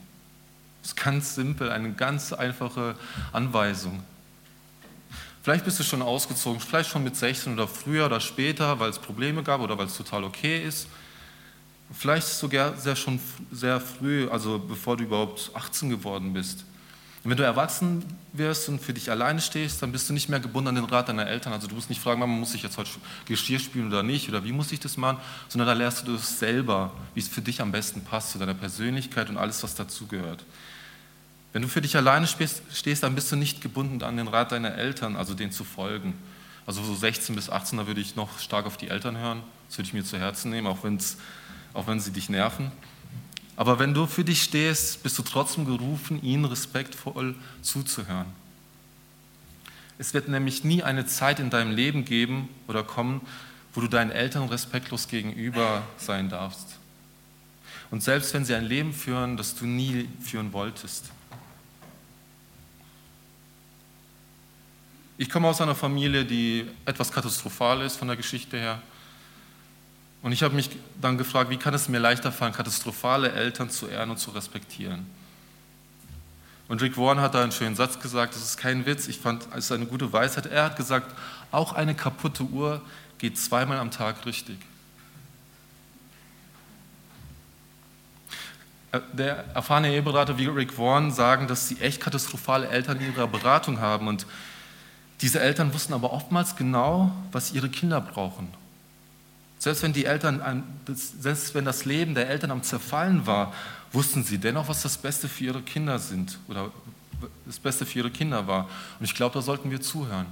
Das 0.82 0.90
ist 0.92 0.96
Ganz 0.96 1.34
simpel, 1.34 1.70
eine 1.70 1.92
ganz 1.92 2.32
einfache 2.32 2.94
Anweisung. 3.32 4.02
Vielleicht 5.42 5.64
bist 5.64 5.78
du 5.78 5.84
schon 5.84 6.02
ausgezogen, 6.02 6.60
vielleicht 6.60 6.90
schon 6.90 7.04
mit 7.04 7.16
16 7.16 7.54
oder 7.54 7.68
früher 7.68 8.06
oder 8.06 8.20
später, 8.20 8.78
weil 8.78 8.90
es 8.90 8.98
Probleme 8.98 9.42
gab 9.42 9.60
oder 9.60 9.78
weil 9.78 9.86
es 9.86 9.96
total 9.96 10.24
okay 10.24 10.62
ist. 10.62 10.88
Vielleicht 11.92 12.26
sogar 12.26 12.76
sehr 12.76 12.96
schon 12.96 13.20
sehr 13.52 13.80
früh, 13.80 14.28
also 14.28 14.58
bevor 14.58 14.96
du 14.96 15.04
überhaupt 15.04 15.52
18 15.54 15.88
geworden 15.88 16.32
bist. 16.32 16.64
Und 17.26 17.30
wenn 17.30 17.38
du 17.38 17.42
erwachsen 17.42 18.04
wirst 18.34 18.68
und 18.68 18.80
für 18.80 18.92
dich 18.92 19.10
alleine 19.10 19.40
stehst, 19.40 19.82
dann 19.82 19.90
bist 19.90 20.08
du 20.08 20.12
nicht 20.12 20.28
mehr 20.28 20.38
gebunden 20.38 20.68
an 20.68 20.74
den 20.76 20.84
Rat 20.84 21.08
deiner 21.08 21.26
Eltern. 21.26 21.52
Also 21.52 21.66
du 21.66 21.74
musst 21.74 21.88
nicht 21.88 22.00
fragen, 22.00 22.20
Mama, 22.20 22.32
muss 22.32 22.54
ich 22.54 22.62
jetzt 22.62 22.78
heute 22.78 22.88
Geschirr 23.24 23.58
spielen 23.58 23.88
oder 23.88 24.04
nicht 24.04 24.28
oder 24.28 24.44
wie 24.44 24.52
muss 24.52 24.70
ich 24.70 24.78
das 24.78 24.96
machen, 24.96 25.18
sondern 25.48 25.66
da 25.66 25.72
lernst 25.72 26.06
du 26.06 26.12
das 26.12 26.38
selber, 26.38 26.92
wie 27.14 27.18
es 27.18 27.26
für 27.26 27.40
dich 27.40 27.60
am 27.60 27.72
besten 27.72 28.04
passt, 28.04 28.30
zu 28.30 28.38
deiner 28.38 28.54
Persönlichkeit 28.54 29.28
und 29.28 29.38
alles, 29.38 29.60
was 29.64 29.74
dazugehört. 29.74 30.44
Wenn 31.52 31.62
du 31.62 31.68
für 31.68 31.80
dich 31.80 31.96
alleine 31.96 32.28
stehst, 32.28 33.02
dann 33.02 33.16
bist 33.16 33.32
du 33.32 33.34
nicht 33.34 33.60
gebunden 33.60 34.04
an 34.04 34.16
den 34.16 34.28
Rat 34.28 34.52
deiner 34.52 34.76
Eltern, 34.76 35.16
also 35.16 35.34
denen 35.34 35.50
zu 35.50 35.64
folgen. 35.64 36.14
Also 36.64 36.84
so 36.84 36.94
16 36.94 37.34
bis 37.34 37.50
18, 37.50 37.76
da 37.76 37.88
würde 37.88 38.00
ich 38.00 38.14
noch 38.14 38.38
stark 38.38 38.66
auf 38.66 38.76
die 38.76 38.86
Eltern 38.86 39.18
hören. 39.18 39.42
Das 39.66 39.78
würde 39.78 39.88
ich 39.88 39.94
mir 39.94 40.04
zu 40.04 40.16
Herzen 40.16 40.52
nehmen, 40.52 40.68
auch, 40.68 40.78
auch 41.74 41.86
wenn 41.88 41.98
sie 41.98 42.12
dich 42.12 42.28
nerven. 42.28 42.70
Aber 43.56 43.78
wenn 43.78 43.94
du 43.94 44.06
für 44.06 44.22
dich 44.22 44.42
stehst, 44.42 45.02
bist 45.02 45.18
du 45.18 45.22
trotzdem 45.22 45.64
gerufen, 45.64 46.22
ihnen 46.22 46.44
respektvoll 46.44 47.34
zuzuhören. 47.62 48.26
Es 49.98 50.12
wird 50.12 50.28
nämlich 50.28 50.62
nie 50.62 50.82
eine 50.82 51.06
Zeit 51.06 51.40
in 51.40 51.48
deinem 51.48 51.74
Leben 51.74 52.04
geben 52.04 52.50
oder 52.68 52.82
kommen, 52.82 53.22
wo 53.72 53.80
du 53.80 53.88
deinen 53.88 54.10
Eltern 54.10 54.48
respektlos 54.48 55.08
gegenüber 55.08 55.82
sein 55.96 56.28
darfst. 56.28 56.78
Und 57.90 58.02
selbst 58.02 58.34
wenn 58.34 58.44
sie 58.44 58.54
ein 58.54 58.64
Leben 58.64 58.92
führen, 58.92 59.36
das 59.36 59.54
du 59.54 59.64
nie 59.64 60.08
führen 60.20 60.52
wolltest. 60.52 61.10
Ich 65.18 65.30
komme 65.30 65.48
aus 65.48 65.62
einer 65.62 65.74
Familie, 65.74 66.26
die 66.26 66.66
etwas 66.84 67.10
katastrophal 67.10 67.80
ist 67.80 67.96
von 67.96 68.08
der 68.08 68.18
Geschichte 68.18 68.58
her. 68.58 68.82
Und 70.22 70.32
ich 70.32 70.42
habe 70.42 70.54
mich 70.54 70.70
dann 71.00 71.18
gefragt, 71.18 71.50
wie 71.50 71.56
kann 71.56 71.74
es 71.74 71.88
mir 71.88 71.98
leichter 71.98 72.32
fallen, 72.32 72.52
katastrophale 72.52 73.32
Eltern 73.32 73.70
zu 73.70 73.86
ehren 73.86 74.10
und 74.10 74.18
zu 74.18 74.30
respektieren? 74.30 75.06
Und 76.68 76.82
Rick 76.82 76.96
Warren 76.96 77.20
hat 77.20 77.34
da 77.34 77.42
einen 77.42 77.52
schönen 77.52 77.76
Satz 77.76 78.00
gesagt, 78.00 78.34
das 78.34 78.42
ist 78.42 78.56
kein 78.56 78.86
Witz, 78.86 79.06
ich 79.06 79.18
fand, 79.18 79.46
es 79.54 79.70
eine 79.70 79.86
gute 79.86 80.12
Weisheit. 80.12 80.46
Er 80.46 80.64
hat 80.64 80.76
gesagt, 80.76 81.14
auch 81.52 81.74
eine 81.74 81.94
kaputte 81.94 82.42
Uhr 82.42 82.82
geht 83.18 83.38
zweimal 83.38 83.78
am 83.78 83.90
Tag 83.90 84.26
richtig. 84.26 84.58
Äh, 88.92 89.00
der 89.12 89.44
erfahrene 89.54 89.92
Eheberater 89.92 90.38
wie 90.38 90.46
Rick 90.46 90.76
Warren 90.78 91.12
sagen, 91.12 91.46
dass 91.46 91.68
sie 91.68 91.80
echt 91.80 92.00
katastrophale 92.00 92.68
Eltern 92.68 93.00
in 93.00 93.14
ihrer 93.14 93.28
Beratung 93.28 93.80
haben. 93.80 94.08
Und 94.08 94.26
diese 95.20 95.40
Eltern 95.40 95.72
wussten 95.72 95.92
aber 95.92 96.12
oftmals 96.12 96.56
genau, 96.56 97.12
was 97.32 97.52
ihre 97.52 97.68
Kinder 97.68 98.00
brauchen. 98.00 98.48
Selbst 99.58 99.82
wenn 99.82 99.92
die 99.92 100.04
Eltern, 100.04 100.62
selbst 100.94 101.54
wenn 101.54 101.64
das 101.64 101.84
Leben 101.84 102.14
der 102.14 102.28
Eltern 102.28 102.50
am 102.50 102.62
Zerfallen 102.62 103.26
war, 103.26 103.52
wussten 103.92 104.22
sie 104.22 104.38
dennoch, 104.38 104.68
was 104.68 104.82
das 104.82 104.98
Beste 104.98 105.28
für 105.28 105.44
ihre 105.44 105.62
Kinder 105.62 105.98
sind 105.98 106.38
oder 106.48 106.70
das 107.46 107.58
Beste 107.58 107.86
für 107.86 108.00
ihre 108.00 108.10
Kinder 108.10 108.46
war. 108.46 108.68
Und 108.98 109.06
ich 109.06 109.14
glaube, 109.14 109.34
da 109.34 109.42
sollten 109.42 109.70
wir 109.70 109.80
zuhören. 109.80 110.26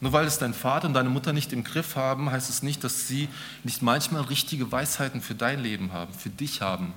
Nur 0.00 0.12
weil 0.12 0.26
es 0.26 0.38
dein 0.38 0.54
Vater 0.54 0.88
und 0.88 0.94
deine 0.94 1.10
Mutter 1.10 1.32
nicht 1.32 1.52
im 1.52 1.62
Griff 1.62 1.94
haben, 1.94 2.30
heißt 2.30 2.48
es 2.48 2.62
nicht, 2.62 2.82
dass 2.82 3.06
sie 3.06 3.28
nicht 3.64 3.82
manchmal 3.82 4.22
richtige 4.22 4.72
Weisheiten 4.72 5.20
für 5.20 5.34
dein 5.34 5.60
Leben 5.60 5.92
haben, 5.92 6.12
für 6.14 6.30
dich 6.30 6.62
haben. 6.62 6.94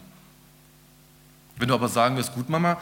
Wenn 1.57 1.67
du 1.67 1.73
aber 1.73 1.89
sagen 1.89 2.15
wirst, 2.15 2.33
gut 2.33 2.49
Mama, 2.49 2.77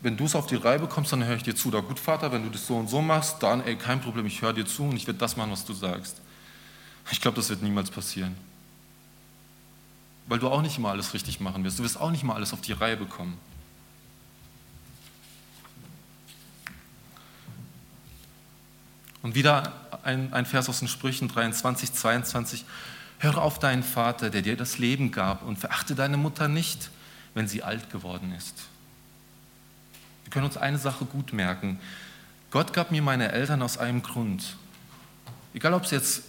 wenn 0.00 0.16
du 0.16 0.24
es 0.24 0.34
auf 0.34 0.46
die 0.46 0.56
Reihe 0.56 0.78
bekommst, 0.78 1.12
dann 1.12 1.24
höre 1.24 1.36
ich 1.36 1.42
dir 1.42 1.54
zu. 1.54 1.70
Da 1.70 1.80
gut 1.80 1.98
Vater, 1.98 2.32
wenn 2.32 2.42
du 2.42 2.50
das 2.50 2.66
so 2.66 2.76
und 2.76 2.88
so 2.88 3.02
machst, 3.02 3.42
dann 3.42 3.62
ey, 3.64 3.76
kein 3.76 4.00
Problem, 4.00 4.26
ich 4.26 4.42
höre 4.42 4.52
dir 4.52 4.66
zu 4.66 4.84
und 4.84 4.96
ich 4.96 5.06
werde 5.06 5.18
das 5.18 5.36
machen, 5.36 5.52
was 5.52 5.64
du 5.64 5.74
sagst. 5.74 6.20
Ich 7.10 7.20
glaube, 7.20 7.36
das 7.36 7.48
wird 7.48 7.62
niemals 7.62 7.90
passieren. 7.90 8.36
Weil 10.26 10.38
du 10.38 10.48
auch 10.48 10.62
nicht 10.62 10.76
immer 10.76 10.90
alles 10.90 11.14
richtig 11.14 11.40
machen 11.40 11.62
wirst. 11.64 11.78
Du 11.78 11.84
wirst 11.84 12.00
auch 12.00 12.10
nicht 12.10 12.24
mal 12.24 12.34
alles 12.34 12.52
auf 12.52 12.60
die 12.60 12.72
Reihe 12.72 12.96
bekommen. 12.96 13.38
Und 19.22 19.34
wieder 19.34 19.72
ein, 20.04 20.32
ein 20.32 20.46
Vers 20.46 20.68
aus 20.68 20.80
den 20.80 20.88
Sprüchen 20.88 21.28
23, 21.28 21.92
22. 21.92 22.64
Höre 23.18 23.38
auf 23.38 23.58
deinen 23.58 23.82
Vater, 23.82 24.30
der 24.30 24.42
dir 24.42 24.56
das 24.56 24.78
Leben 24.78 25.10
gab, 25.10 25.42
und 25.42 25.58
verachte 25.58 25.94
deine 25.94 26.16
Mutter 26.16 26.48
nicht, 26.48 26.90
wenn 27.34 27.48
sie 27.48 27.62
alt 27.62 27.90
geworden 27.90 28.32
ist. 28.36 28.54
Wir 30.24 30.30
können 30.30 30.46
uns 30.46 30.56
eine 30.56 30.78
Sache 30.78 31.04
gut 31.06 31.32
merken. 31.32 31.80
Gott 32.50 32.72
gab 32.72 32.90
mir 32.90 33.02
meine 33.02 33.32
Eltern 33.32 33.62
aus 33.62 33.78
einem 33.78 34.02
Grund. 34.02 34.56
Egal, 35.54 35.74
ob 35.74 35.86
sie 35.86 35.96
jetzt 35.96 36.22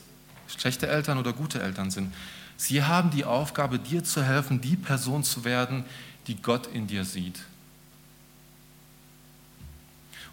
schlechte 0.47 0.87
Eltern 0.87 1.17
oder 1.17 1.33
gute 1.33 1.61
Eltern 1.61 1.91
sind. 1.91 2.13
Sie 2.57 2.83
haben 2.83 3.11
die 3.11 3.25
Aufgabe, 3.25 3.79
dir 3.79 4.03
zu 4.03 4.23
helfen, 4.23 4.61
die 4.61 4.75
Person 4.75 5.23
zu 5.23 5.43
werden, 5.43 5.85
die 6.27 6.41
Gott 6.41 6.67
in 6.67 6.87
dir 6.87 7.05
sieht. 7.05 7.39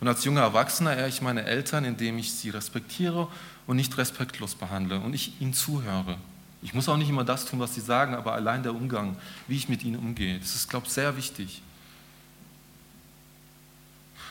Und 0.00 0.08
als 0.08 0.24
junger 0.24 0.42
Erwachsener 0.42 0.96
ehre 0.96 1.08
ich 1.08 1.22
meine 1.22 1.44
Eltern, 1.44 1.84
indem 1.84 2.18
ich 2.18 2.32
sie 2.32 2.50
respektiere 2.50 3.28
und 3.66 3.76
nicht 3.76 3.96
respektlos 3.96 4.54
behandle 4.54 5.00
und 5.00 5.14
ich 5.14 5.40
ihnen 5.40 5.54
zuhöre. 5.54 6.18
Ich 6.62 6.74
muss 6.74 6.88
auch 6.88 6.96
nicht 6.96 7.08
immer 7.08 7.24
das 7.24 7.44
tun, 7.44 7.60
was 7.60 7.74
sie 7.74 7.80
sagen, 7.80 8.14
aber 8.14 8.32
allein 8.32 8.62
der 8.62 8.74
Umgang, 8.74 9.16
wie 9.48 9.56
ich 9.56 9.68
mit 9.68 9.84
ihnen 9.84 9.98
umgehe, 9.98 10.38
das 10.38 10.54
ist, 10.54 10.68
glaube 10.68 10.86
ich, 10.86 10.92
sehr 10.92 11.16
wichtig. 11.16 11.62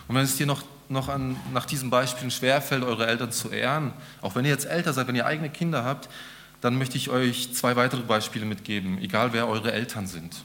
Und 0.08 0.16
wenn 0.16 0.24
es 0.24 0.36
dir 0.36 0.48
noch 0.48 0.64
noch 0.90 1.10
an, 1.10 1.36
nach 1.54 1.66
diesen 1.66 1.90
Beispielen 1.90 2.32
schwerfällt, 2.32 2.84
eure 2.84 3.08
Eltern 3.08 3.32
zu 3.32 3.50
ehren, 3.50 3.94
auch 4.22 4.36
wenn 4.36 4.46
ihr 4.46 4.52
jetzt 4.52 4.66
älter 4.66 4.94
seid, 4.94 5.08
wenn 5.08 5.16
ihr 5.16 5.26
eigene 5.26 5.50
Kinder 5.50 5.84
habt, 5.84 6.10
dann 6.62 6.78
möchte 6.78 6.98
ich 6.98 7.10
euch 7.10 7.54
zwei 7.54 7.76
weitere 7.76 8.02
Beispiele 8.02 8.46
mitgeben, 8.46 8.98
egal 9.00 9.34
wer 9.34 9.48
eure 9.48 9.74
Eltern 9.74 10.08
sind. 10.08 10.44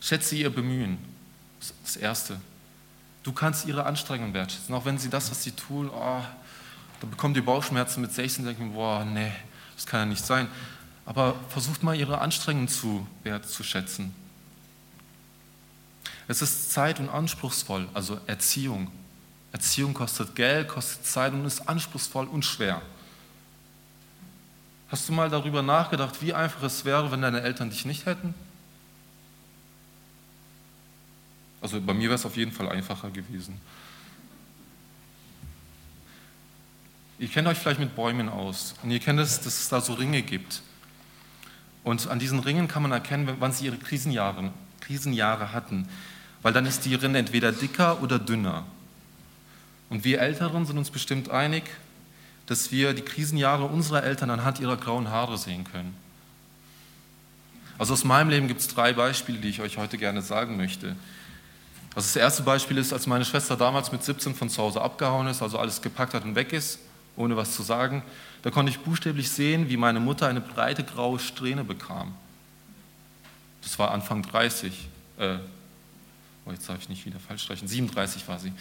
Schätze 0.00 0.36
ihr 0.36 0.50
Bemühen. 0.50 0.98
Das 1.84 1.96
Erste. 1.96 2.40
Du 3.22 3.32
kannst 3.32 3.66
ihre 3.66 3.84
Anstrengungen 3.86 4.34
wertschätzen, 4.34 4.74
auch 4.74 4.84
wenn 4.84 4.98
sie 4.98 5.10
das, 5.10 5.30
was 5.30 5.44
sie 5.44 5.52
tun, 5.52 5.88
oh, 5.90 6.22
da 7.00 7.06
bekommt 7.08 7.36
ihr 7.36 7.44
Bauchschmerzen 7.44 8.00
mit 8.00 8.12
16 8.12 8.46
und 8.46 8.58
denkt, 8.58 8.74
boah, 8.74 9.04
nee, 9.04 9.32
das 9.76 9.86
kann 9.86 10.00
ja 10.00 10.06
nicht 10.06 10.24
sein. 10.24 10.48
Aber 11.04 11.34
versucht 11.48 11.82
mal 11.82 11.94
ihre 11.94 12.20
Anstrengungen 12.20 12.68
zu 12.68 13.06
wertzuschätzen. 13.22 14.14
Es 16.32 16.40
ist 16.40 16.72
zeit- 16.72 16.98
und 16.98 17.10
anspruchsvoll, 17.10 17.86
also 17.92 18.18
Erziehung. 18.26 18.90
Erziehung 19.52 19.92
kostet 19.92 20.34
Geld, 20.34 20.66
kostet 20.66 21.04
Zeit 21.04 21.34
und 21.34 21.44
ist 21.44 21.68
anspruchsvoll 21.68 22.26
und 22.26 22.42
schwer. 22.42 22.80
Hast 24.88 25.06
du 25.06 25.12
mal 25.12 25.28
darüber 25.28 25.60
nachgedacht, 25.60 26.22
wie 26.22 26.32
einfach 26.32 26.62
es 26.62 26.86
wäre, 26.86 27.12
wenn 27.12 27.20
deine 27.20 27.42
Eltern 27.42 27.68
dich 27.68 27.84
nicht 27.84 28.06
hätten? 28.06 28.32
Also 31.60 31.82
bei 31.82 31.92
mir 31.92 32.08
wäre 32.08 32.14
es 32.14 32.24
auf 32.24 32.38
jeden 32.38 32.52
Fall 32.52 32.70
einfacher 32.70 33.10
gewesen. 33.10 33.60
Ihr 37.18 37.28
kennt 37.28 37.46
euch 37.46 37.58
vielleicht 37.58 37.78
mit 37.78 37.94
Bäumen 37.94 38.30
aus 38.30 38.74
und 38.82 38.90
ihr 38.90 39.00
kennt 39.00 39.20
es, 39.20 39.38
dass 39.42 39.60
es 39.60 39.68
da 39.68 39.82
so 39.82 39.92
Ringe 39.92 40.22
gibt. 40.22 40.62
Und 41.84 42.06
an 42.08 42.18
diesen 42.18 42.38
Ringen 42.38 42.68
kann 42.68 42.80
man 42.80 42.92
erkennen, 42.92 43.28
wann 43.38 43.52
sie 43.52 43.66
ihre 43.66 43.76
Krisenjahre, 43.76 44.50
Krisenjahre 44.80 45.52
hatten 45.52 45.86
weil 46.42 46.52
dann 46.52 46.66
ist 46.66 46.84
die 46.84 46.94
Rinde 46.94 47.18
entweder 47.18 47.52
dicker 47.52 48.02
oder 48.02 48.18
dünner. 48.18 48.64
Und 49.88 50.04
wir 50.04 50.20
Älteren 50.20 50.66
sind 50.66 50.78
uns 50.78 50.90
bestimmt 50.90 51.30
einig, 51.30 51.64
dass 52.46 52.72
wir 52.72 52.92
die 52.92 53.02
Krisenjahre 53.02 53.64
unserer 53.64 54.02
Eltern 54.02 54.30
anhand 54.30 54.58
ihrer 54.60 54.76
grauen 54.76 55.08
Haare 55.10 55.38
sehen 55.38 55.64
können. 55.64 55.94
Also 57.78 57.94
aus 57.94 58.04
meinem 58.04 58.30
Leben 58.30 58.48
gibt 58.48 58.60
es 58.60 58.68
drei 58.68 58.92
Beispiele, 58.92 59.38
die 59.38 59.48
ich 59.48 59.60
euch 59.60 59.78
heute 59.78 59.98
gerne 59.98 60.22
sagen 60.22 60.56
möchte. 60.56 60.96
Also 61.94 62.06
das 62.06 62.16
erste 62.16 62.42
Beispiel 62.42 62.78
ist, 62.78 62.92
als 62.92 63.06
meine 63.06 63.24
Schwester 63.24 63.56
damals 63.56 63.92
mit 63.92 64.02
17 64.02 64.34
von 64.34 64.48
zu 64.48 64.62
Hause 64.62 64.80
abgehauen 64.80 65.26
ist, 65.26 65.42
also 65.42 65.58
alles 65.58 65.82
gepackt 65.82 66.14
hat 66.14 66.24
und 66.24 66.34
weg 66.34 66.52
ist, 66.52 66.78
ohne 67.16 67.36
was 67.36 67.54
zu 67.54 67.62
sagen, 67.62 68.02
da 68.42 68.50
konnte 68.50 68.70
ich 68.70 68.80
buchstäblich 68.80 69.30
sehen, 69.30 69.68
wie 69.68 69.76
meine 69.76 70.00
Mutter 70.00 70.26
eine 70.26 70.40
breite 70.40 70.84
graue 70.84 71.18
Strähne 71.18 71.64
bekam. 71.64 72.14
Das 73.62 73.78
war 73.78 73.90
Anfang 73.90 74.22
30, 74.22 74.88
äh, 75.18 75.36
oh, 76.46 76.50
jetzt 76.50 76.68
darf 76.68 76.78
ich 76.80 76.88
nicht 76.88 77.06
wieder 77.06 77.18
falsch 77.18 77.42
sprechen, 77.44 77.68
37 77.68 78.26
war 78.28 78.38
sie. 78.38 78.52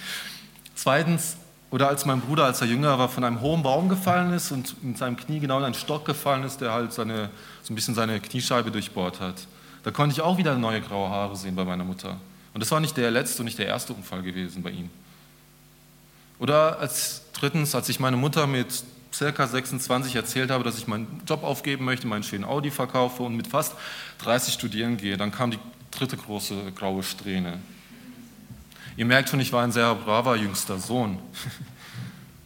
Zweitens, 0.75 1.37
oder 1.71 1.87
als 1.87 2.05
mein 2.05 2.19
Bruder, 2.19 2.45
als 2.45 2.61
er 2.61 2.67
jünger 2.67 2.99
war, 2.99 3.07
von 3.07 3.23
einem 3.23 3.39
hohen 3.39 3.63
Baum 3.63 3.87
gefallen 3.87 4.33
ist 4.33 4.51
und 4.51 4.83
mit 4.83 4.97
seinem 4.97 5.15
Knie 5.15 5.39
genau 5.39 5.57
in 5.59 5.63
einen 5.63 5.73
Stock 5.73 6.05
gefallen 6.05 6.43
ist, 6.43 6.59
der 6.59 6.73
halt 6.73 6.91
seine, 6.91 7.29
so 7.63 7.71
ein 7.71 7.75
bisschen 7.75 7.95
seine 7.95 8.19
Kniescheibe 8.19 8.71
durchbohrt 8.71 9.21
hat. 9.21 9.47
Da 9.83 9.91
konnte 9.91 10.13
ich 10.13 10.21
auch 10.21 10.37
wieder 10.37 10.55
neue 10.57 10.81
graue 10.81 11.09
Haare 11.09 11.35
sehen 11.35 11.55
bei 11.55 11.63
meiner 11.63 11.85
Mutter. 11.85 12.17
Und 12.53 12.61
das 12.61 12.69
war 12.71 12.81
nicht 12.81 12.97
der 12.97 13.09
letzte 13.09 13.41
und 13.41 13.45
nicht 13.45 13.57
der 13.57 13.67
erste 13.67 13.93
Unfall 13.93 14.21
gewesen 14.21 14.61
bei 14.61 14.71
ihm. 14.71 14.89
Oder 16.39 16.79
als 16.79 17.21
drittens, 17.33 17.73
als 17.73 17.87
ich 17.87 17.99
meine 17.99 18.17
Mutter 18.17 18.47
mit 18.47 18.83
circa 19.13 19.47
26 19.47 20.15
erzählt 20.15 20.51
habe, 20.51 20.63
dass 20.63 20.77
ich 20.77 20.87
meinen 20.87 21.21
Job 21.27 21.43
aufgeben 21.43 21.85
möchte, 21.85 22.07
meinen 22.07 22.23
schönen 22.23 22.43
Audi 22.43 22.71
verkaufe 22.71 23.23
und 23.23 23.35
mit 23.35 23.47
fast 23.47 23.75
30 24.19 24.53
studieren 24.53 24.97
gehe, 24.97 25.17
dann 25.17 25.31
kam 25.31 25.51
die 25.51 25.59
dritte 25.91 26.17
große 26.17 26.71
graue 26.75 27.03
Strähne. 27.03 27.59
Ihr 28.97 29.05
merkt 29.05 29.29
schon, 29.29 29.39
ich 29.39 29.53
war 29.53 29.63
ein 29.63 29.71
sehr 29.71 29.93
braver 29.95 30.35
jüngster 30.35 30.79
Sohn. 30.79 31.19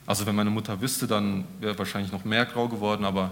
Also 0.07 0.27
wenn 0.27 0.35
meine 0.35 0.51
Mutter 0.51 0.79
wüsste, 0.81 1.07
dann 1.07 1.45
wäre 1.59 1.79
wahrscheinlich 1.79 2.11
noch 2.11 2.25
mehr 2.25 2.45
grau 2.45 2.67
geworden, 2.67 3.05
aber 3.05 3.31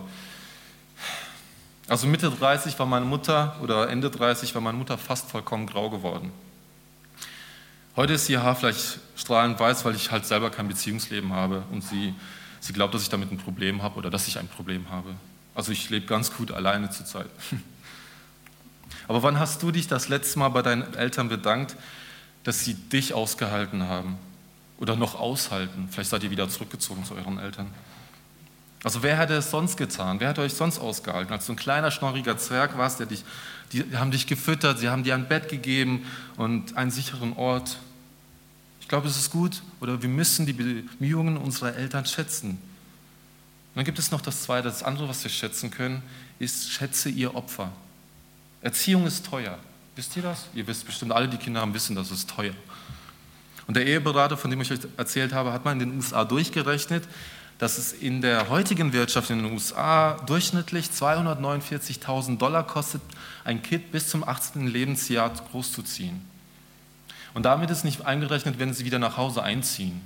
also 1.87 2.07
Mitte 2.07 2.31
30 2.31 2.79
war 2.79 2.87
meine 2.87 3.05
Mutter 3.05 3.55
oder 3.61 3.89
Ende 3.89 4.09
30 4.09 4.55
war 4.55 4.61
meine 4.61 4.79
Mutter 4.79 4.97
fast 4.97 5.29
vollkommen 5.29 5.67
grau 5.67 5.91
geworden. 5.91 6.31
Heute 7.95 8.13
ist 8.13 8.27
ihr 8.29 8.41
Haar 8.41 8.55
vielleicht 8.55 8.99
strahlend 9.15 9.59
weiß, 9.59 9.85
weil 9.85 9.95
ich 9.95 10.09
halt 10.09 10.25
selber 10.25 10.49
kein 10.49 10.67
Beziehungsleben 10.67 11.31
habe 11.31 11.63
und 11.71 11.83
sie, 11.83 12.15
sie 12.59 12.73
glaubt, 12.73 12.95
dass 12.95 13.03
ich 13.03 13.09
damit 13.09 13.31
ein 13.31 13.37
Problem 13.37 13.83
habe 13.83 13.97
oder 13.97 14.09
dass 14.09 14.27
ich 14.27 14.39
ein 14.39 14.47
Problem 14.47 14.89
habe. 14.89 15.13
Also 15.53 15.71
ich 15.71 15.91
lebe 15.91 16.07
ganz 16.07 16.33
gut 16.33 16.51
alleine 16.51 16.89
zurzeit. 16.89 17.27
Aber 19.07 19.23
wann 19.23 19.39
hast 19.39 19.61
du 19.63 19.71
dich 19.71 19.87
das 19.87 20.09
letzte 20.09 20.39
Mal 20.39 20.49
bei 20.49 20.61
deinen 20.61 20.93
Eltern 20.93 21.29
bedankt, 21.29 21.75
dass 22.43 22.61
sie 22.61 22.73
dich 22.73 23.13
ausgehalten 23.13 23.87
haben 23.87 24.17
oder 24.77 24.95
noch 24.95 25.19
aushalten? 25.19 25.87
Vielleicht 25.91 26.09
seid 26.09 26.23
ihr 26.23 26.31
wieder 26.31 26.49
zurückgezogen 26.49 27.03
zu 27.05 27.15
euren 27.15 27.39
Eltern. 27.39 27.67
Also 28.83 29.01
wer 29.01 29.17
hätte 29.17 29.35
es 29.35 29.49
sonst 29.49 29.77
getan? 29.77 30.19
Wer 30.19 30.29
hätte 30.29 30.41
euch 30.41 30.53
sonst 30.53 30.79
ausgehalten? 30.79 31.31
Als 31.31 31.45
du 31.45 31.53
ein 31.53 31.57
kleiner, 31.57 31.89
schnorriger 31.89 32.37
Zwerg 32.37 32.77
warst, 32.77 32.99
der 32.99 33.07
dich 33.07 33.23
die 33.73 33.97
haben 33.97 34.11
dich 34.11 34.27
gefüttert, 34.27 34.79
sie 34.79 34.89
haben 34.89 35.03
dir 35.03 35.15
ein 35.15 35.27
Bett 35.27 35.49
gegeben 35.49 36.05
und 36.37 36.77
einen 36.77 36.91
sicheren 36.91 37.33
Ort. 37.33 37.79
Ich 38.79 38.87
glaube, 38.87 39.07
es 39.07 39.17
ist 39.17 39.31
gut 39.31 39.63
oder 39.81 40.01
wir 40.01 40.09
müssen 40.09 40.45
die 40.45 40.53
Bemühungen 40.53 41.37
unserer 41.37 41.75
Eltern 41.75 42.05
schätzen. 42.05 42.51
Und 42.51 42.57
dann 43.75 43.85
gibt 43.85 43.97
es 43.97 44.11
noch 44.11 44.21
das 44.21 44.43
Zweite, 44.43 44.67
das 44.67 44.83
andere, 44.83 45.09
was 45.09 45.23
wir 45.23 45.31
schätzen 45.31 45.71
können, 45.71 46.03
ist, 46.37 46.69
schätze 46.69 47.09
ihr 47.09 47.33
Opfer. 47.33 47.71
Erziehung 48.63 49.05
ist 49.05 49.25
teuer. 49.25 49.59
Wisst 49.95 50.15
ihr 50.15 50.23
das? 50.23 50.47
Ihr 50.55 50.65
wisst 50.65 50.85
bestimmt, 50.85 51.11
alle, 51.11 51.27
die 51.27 51.37
Kinder 51.37 51.61
haben, 51.61 51.73
wissen, 51.73 51.95
das 51.95 52.09
ist 52.09 52.29
teuer. 52.29 52.53
Und 53.67 53.75
der 53.75 53.85
Eheberater, 53.85 54.37
von 54.37 54.49
dem 54.49 54.59
ich 54.61 54.71
euch 54.71 54.79
erzählt 54.97 55.33
habe, 55.33 55.53
hat 55.53 55.63
mal 55.65 55.73
in 55.73 55.79
den 55.79 55.95
USA 55.95 56.25
durchgerechnet, 56.25 57.03
dass 57.59 57.77
es 57.77 57.93
in 57.93 58.21
der 58.21 58.49
heutigen 58.49 58.91
Wirtschaft 58.93 59.29
in 59.29 59.43
den 59.43 59.53
USA 59.53 60.13
durchschnittlich 60.25 60.87
249.000 60.87 62.37
Dollar 62.37 62.65
kostet, 62.65 63.01
ein 63.43 63.61
Kind 63.61 63.91
bis 63.91 64.09
zum 64.09 64.27
18. 64.27 64.67
Lebensjahr 64.67 65.31
großzuziehen. 65.51 66.21
Und 67.33 67.43
damit 67.43 67.69
ist 67.69 67.83
nicht 67.83 68.05
eingerechnet, 68.05 68.59
wenn 68.59 68.73
sie 68.73 68.85
wieder 68.85 68.99
nach 68.99 69.17
Hause 69.17 69.43
einziehen. 69.43 70.01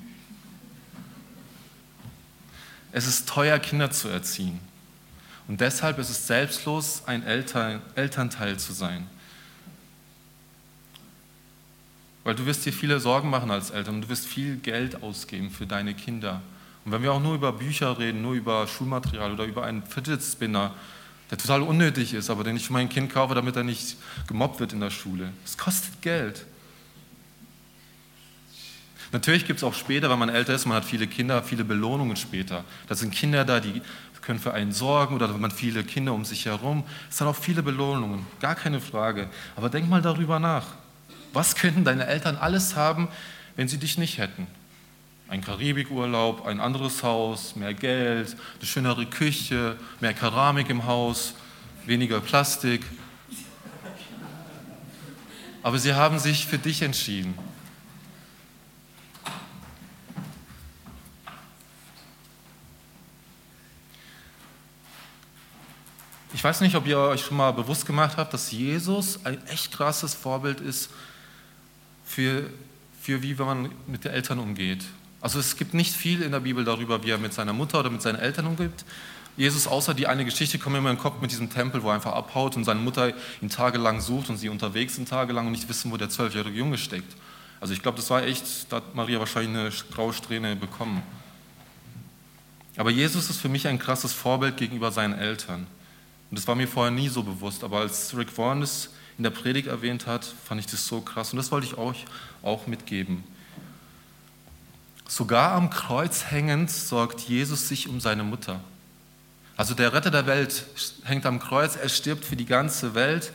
Es 2.91 3.05
ist 3.07 3.29
teuer, 3.29 3.59
Kinder 3.59 3.91
zu 3.91 4.07
erziehen. 4.07 4.59
Und 5.47 5.61
deshalb 5.61 5.97
ist 5.97 6.09
es 6.09 6.27
selbstlos, 6.27 7.03
ein 7.05 7.23
Eltern, 7.23 7.81
Elternteil 7.95 8.57
zu 8.57 8.73
sein. 8.73 9.07
Weil 12.23 12.35
du 12.35 12.45
wirst 12.45 12.65
dir 12.65 12.73
viele 12.73 12.99
Sorgen 12.99 13.29
machen 13.29 13.49
als 13.51 13.69
Eltern 13.69 13.95
und 13.95 14.01
du 14.01 14.09
wirst 14.09 14.25
viel 14.25 14.57
Geld 14.57 15.01
ausgeben 15.01 15.49
für 15.49 15.65
deine 15.65 15.93
Kinder. 15.93 16.41
Und 16.83 16.91
wenn 16.91 17.01
wir 17.01 17.13
auch 17.13 17.21
nur 17.21 17.35
über 17.35 17.53
Bücher 17.53 17.97
reden, 17.97 18.21
nur 18.21 18.33
über 18.33 18.67
Schulmaterial 18.67 19.31
oder 19.31 19.45
über 19.45 19.63
einen 19.63 19.83
Fidget 19.83 20.21
Spinner, 20.21 20.73
der 21.29 21.37
total 21.37 21.61
unnötig 21.61 22.13
ist, 22.13 22.29
aber 22.29 22.43
den 22.43 22.57
ich 22.57 22.67
für 22.67 22.73
mein 22.73 22.89
Kind 22.89 23.13
kaufe, 23.13 23.35
damit 23.35 23.55
er 23.55 23.63
nicht 23.63 23.97
gemobbt 24.27 24.59
wird 24.59 24.73
in 24.73 24.79
der 24.79 24.89
Schule. 24.89 25.31
Es 25.45 25.57
kostet 25.57 26.01
Geld. 26.01 26.45
Natürlich 29.11 29.45
gibt 29.45 29.57
es 29.57 29.63
auch 29.63 29.73
später, 29.73 30.09
wenn 30.09 30.19
man 30.19 30.29
älter 30.29 30.53
ist, 30.53 30.65
man 30.65 30.77
hat 30.77 30.85
viele 30.85 31.07
Kinder, 31.07 31.41
viele 31.41 31.63
Belohnungen 31.63 32.17
später. 32.17 32.65
Da 32.87 32.95
sind 32.95 33.11
Kinder 33.13 33.45
da, 33.45 33.59
die 33.59 33.81
können 34.27 34.39
für 34.39 34.53
einen 34.53 34.73
sorgen 34.73 35.15
oder 35.15 35.33
wenn 35.33 35.39
man 35.39 35.51
viele 35.51 35.85
Kinder 35.85 36.13
um 36.13 36.25
sich 36.25 36.45
herum. 36.45 36.83
Es 37.09 37.21
hat 37.21 37.29
auch 37.29 37.35
viele 37.35 37.63
Belohnungen, 37.63 38.27
gar 38.41 38.55
keine 38.55 38.81
Frage. 38.81 39.29
Aber 39.55 39.69
denk 39.69 39.87
mal 39.87 40.01
darüber 40.01 40.37
nach. 40.37 40.65
Was 41.31 41.55
könnten 41.55 41.85
deine 41.85 42.05
Eltern 42.07 42.35
alles 42.35 42.75
haben, 42.75 43.07
wenn 43.55 43.69
sie 43.69 43.77
dich 43.77 43.97
nicht 43.97 44.17
hätten? 44.17 44.45
Ein 45.29 45.41
Karibikurlaub, 45.41 46.45
ein 46.45 46.59
anderes 46.59 47.03
Haus, 47.03 47.55
mehr 47.55 47.73
Geld, 47.73 48.35
eine 48.57 48.65
schönere 48.65 49.05
Küche, 49.05 49.77
mehr 50.01 50.13
Keramik 50.13 50.69
im 50.69 50.85
Haus, 50.85 51.33
weniger 51.85 52.19
Plastik. 52.19 52.83
Aber 55.63 55.79
sie 55.79 55.93
haben 55.93 56.19
sich 56.19 56.45
für 56.45 56.57
dich 56.57 56.81
entschieden. 56.81 57.33
Ich 66.37 66.43
weiß 66.43 66.61
nicht, 66.61 66.75
ob 66.75 66.85
ihr 66.85 66.99
euch 66.99 67.25
schon 67.25 67.35
mal 67.35 67.49
bewusst 67.49 67.87
gemacht 67.87 68.15
habt, 68.17 68.31
dass 68.31 68.51
Jesus 68.51 69.25
ein 69.25 69.43
echt 69.47 69.71
krasses 69.71 70.13
Vorbild 70.13 70.61
ist 70.61 70.91
für, 72.05 72.47
für 73.01 73.23
wie 73.23 73.33
man 73.33 73.71
mit 73.87 74.03
den 74.03 74.11
Eltern 74.11 74.37
umgeht. 74.37 74.83
Also 75.19 75.39
es 75.39 75.57
gibt 75.57 75.73
nicht 75.73 75.95
viel 75.95 76.21
in 76.21 76.31
der 76.31 76.41
Bibel 76.41 76.63
darüber, 76.63 77.03
wie 77.03 77.09
er 77.09 77.17
mit 77.17 77.33
seiner 77.33 77.53
Mutter 77.53 77.79
oder 77.79 77.89
mit 77.89 78.03
seinen 78.03 78.19
Eltern 78.19 78.45
umgeht. 78.45 78.85
Jesus, 79.35 79.65
außer 79.65 79.95
die 79.95 80.05
eine 80.05 80.25
Geschichte, 80.25 80.59
kommt 80.59 80.73
mir 80.73 80.77
immer 80.77 80.91
in 80.91 80.97
den 80.97 81.01
Kopf 81.01 81.19
mit 81.21 81.31
diesem 81.31 81.49
Tempel, 81.49 81.81
wo 81.81 81.87
er 81.87 81.95
einfach 81.95 82.13
abhaut 82.13 82.55
und 82.55 82.65
seine 82.65 82.81
Mutter 82.81 83.13
ihn 83.41 83.49
tagelang 83.49 83.99
sucht 83.99 84.29
und 84.29 84.37
sie 84.37 84.49
unterwegs 84.49 84.93
sind 84.93 85.09
tagelang 85.09 85.47
und 85.47 85.53
nicht 85.53 85.67
wissen, 85.67 85.91
wo 85.91 85.97
der 85.97 86.11
zwölfjährige 86.11 86.55
Junge 86.55 86.77
steckt. 86.77 87.15
Also 87.59 87.73
ich 87.73 87.81
glaube, 87.81 87.97
das 87.97 88.11
war 88.11 88.21
echt, 88.21 88.71
da 88.71 88.75
hat 88.75 88.93
Maria 88.93 89.17
wahrscheinlich 89.17 89.57
eine 89.57 89.71
graue 89.91 90.13
Strähne 90.13 90.55
bekommen. 90.55 91.01
Aber 92.75 92.91
Jesus 92.91 93.27
ist 93.31 93.41
für 93.41 93.49
mich 93.49 93.67
ein 93.67 93.79
krasses 93.79 94.13
Vorbild 94.13 94.57
gegenüber 94.57 94.91
seinen 94.91 95.17
Eltern. 95.17 95.65
Und 96.29 96.37
das 96.37 96.47
war 96.47 96.55
mir 96.55 96.67
vorher 96.67 96.91
nie 96.91 97.09
so 97.09 97.23
bewusst. 97.23 97.63
Aber 97.63 97.79
als 97.79 98.15
Rick 98.17 98.37
Warren 98.37 98.61
es 98.61 98.89
in 99.17 99.23
der 99.23 99.31
Predigt 99.31 99.67
erwähnt 99.67 100.07
hat, 100.07 100.25
fand 100.25 100.59
ich 100.59 100.67
das 100.67 100.85
so 100.85 101.01
krass. 101.01 101.31
Und 101.31 101.37
das 101.37 101.51
wollte 101.51 101.67
ich 101.67 101.77
euch 101.77 102.05
auch 102.43 102.67
mitgeben. 102.67 103.23
Sogar 105.07 105.53
am 105.53 105.69
Kreuz 105.69 106.25
hängend 106.25 106.69
sorgt 106.69 107.21
Jesus 107.21 107.67
sich 107.67 107.87
um 107.87 108.01
seine 108.01 108.23
Mutter. 108.23 108.59
Also 109.55 109.73
der 109.73 109.93
Retter 109.93 110.11
der 110.11 110.27
Welt 110.27 110.65
hängt 111.03 111.25
am 111.25 111.39
Kreuz, 111.39 111.75
er 111.75 111.89
stirbt 111.89 112.25
für 112.25 112.35
die 112.35 112.45
ganze 112.45 112.93
Welt 112.93 113.31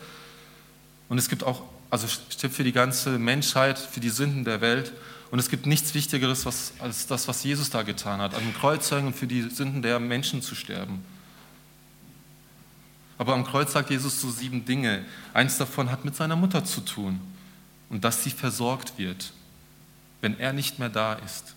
und 1.08 1.18
es 1.18 1.28
gibt 1.28 1.42
auch, 1.42 1.62
also 1.90 2.06
stirbt 2.06 2.54
für 2.54 2.62
die 2.62 2.72
ganze 2.72 3.18
Menschheit, 3.18 3.78
für 3.78 4.00
die 4.00 4.08
Sünden 4.08 4.44
der 4.44 4.60
Welt. 4.60 4.92
Und 5.30 5.38
es 5.38 5.48
gibt 5.48 5.66
nichts 5.66 5.94
Wichtigeres 5.94 6.46
was, 6.46 6.74
als 6.78 7.06
das, 7.06 7.26
was 7.26 7.42
Jesus 7.42 7.70
da 7.70 7.82
getan 7.82 8.20
hat, 8.20 8.34
am 8.34 8.54
Kreuz 8.54 8.90
hängen 8.90 9.08
und 9.08 9.16
für 9.16 9.26
die 9.26 9.42
Sünden 9.42 9.82
der 9.82 9.98
Menschen 9.98 10.42
zu 10.42 10.54
sterben. 10.54 11.04
Aber 13.22 13.34
am 13.34 13.44
Kreuz 13.44 13.72
sagt 13.72 13.90
Jesus 13.90 14.20
so 14.20 14.32
sieben 14.32 14.64
Dinge. 14.64 15.04
Eins 15.32 15.56
davon 15.56 15.92
hat 15.92 16.04
mit 16.04 16.16
seiner 16.16 16.34
Mutter 16.34 16.64
zu 16.64 16.80
tun 16.80 17.20
und 17.88 18.02
dass 18.02 18.24
sie 18.24 18.30
versorgt 18.30 18.98
wird, 18.98 19.32
wenn 20.20 20.40
er 20.40 20.52
nicht 20.52 20.80
mehr 20.80 20.88
da 20.88 21.12
ist. 21.12 21.54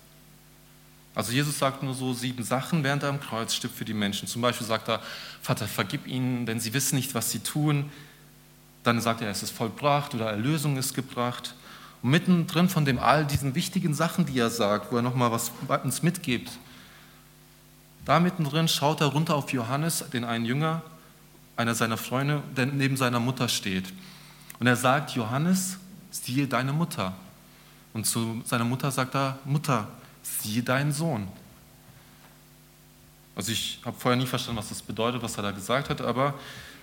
Also 1.16 1.32
Jesus 1.32 1.58
sagt 1.58 1.82
nur 1.82 1.96
so 1.96 2.14
sieben 2.14 2.44
Sachen, 2.44 2.84
während 2.84 3.02
er 3.02 3.10
am 3.10 3.20
Kreuz 3.20 3.56
stirbt 3.56 3.76
für 3.76 3.84
die 3.84 3.96
Menschen. 3.96 4.28
Zum 4.28 4.44
Beispiel 4.44 4.68
sagt 4.68 4.88
er, 4.90 5.02
Vater, 5.42 5.68
vergib 5.68 6.06
ihnen, 6.06 6.46
denn 6.46 6.60
sie 6.60 6.72
wissen 6.72 6.98
nicht, 6.98 7.16
was 7.16 7.32
sie 7.32 7.40
tun. 7.40 7.92
Dann 8.84 9.02
sagt 9.02 9.22
er, 9.22 9.32
es 9.32 9.42
ist 9.42 9.50
vollbracht 9.50 10.14
oder 10.14 10.30
Erlösung 10.30 10.78
ist 10.78 10.94
gebracht. 10.94 11.56
Und 12.04 12.12
mittendrin 12.12 12.70
von 12.70 12.86
dem 12.86 13.00
all 13.00 13.26
diesen 13.26 13.56
wichtigen 13.56 13.96
Sachen, 13.96 14.28
die 14.28 14.38
er 14.38 14.52
sagt, 14.52 14.92
wo 14.92 14.98
er 14.98 15.02
nochmal 15.02 15.32
was 15.32 15.52
uns 15.84 16.04
mitgibt, 16.04 16.52
da 18.06 18.20
mittendrin 18.20 18.68
schaut 18.68 19.02
er 19.02 19.08
runter 19.08 19.34
auf 19.34 19.52
Johannes, 19.52 20.06
den 20.14 20.26
einen 20.26 20.46
Jünger, 20.46 20.84
einer 21.58 21.76
seiner 21.76 21.98
Freunde, 21.98 22.44
der 22.56 22.66
neben 22.66 22.98
seiner 22.98 23.20
Mutter 23.20 23.48
steht. 23.48 23.94
Und 24.60 24.68
er 24.68 24.76
sagt, 24.76 25.12
Johannes, 25.12 25.78
siehe 26.12 26.48
deine 26.48 26.74
Mutter. 26.74 27.14
Und 27.94 28.06
zu 28.06 28.42
seiner 28.46 28.66
Mutter 28.66 28.92
sagt 28.92 29.16
er, 29.16 29.40
Mutter, 29.46 29.88
siehe 30.22 30.64
deinen 30.64 30.92
Sohn. 30.92 31.28
Also 33.36 33.52
ich 33.52 33.80
habe 33.86 33.98
vorher 34.00 34.20
nie 34.20 34.28
verstanden, 34.28 34.60
was 34.60 34.70
das 34.70 34.82
bedeutet, 34.82 35.22
was 35.22 35.38
er 35.38 35.44
da 35.44 35.52
gesagt 35.52 35.90
hat, 35.90 36.02
aber 36.02 36.34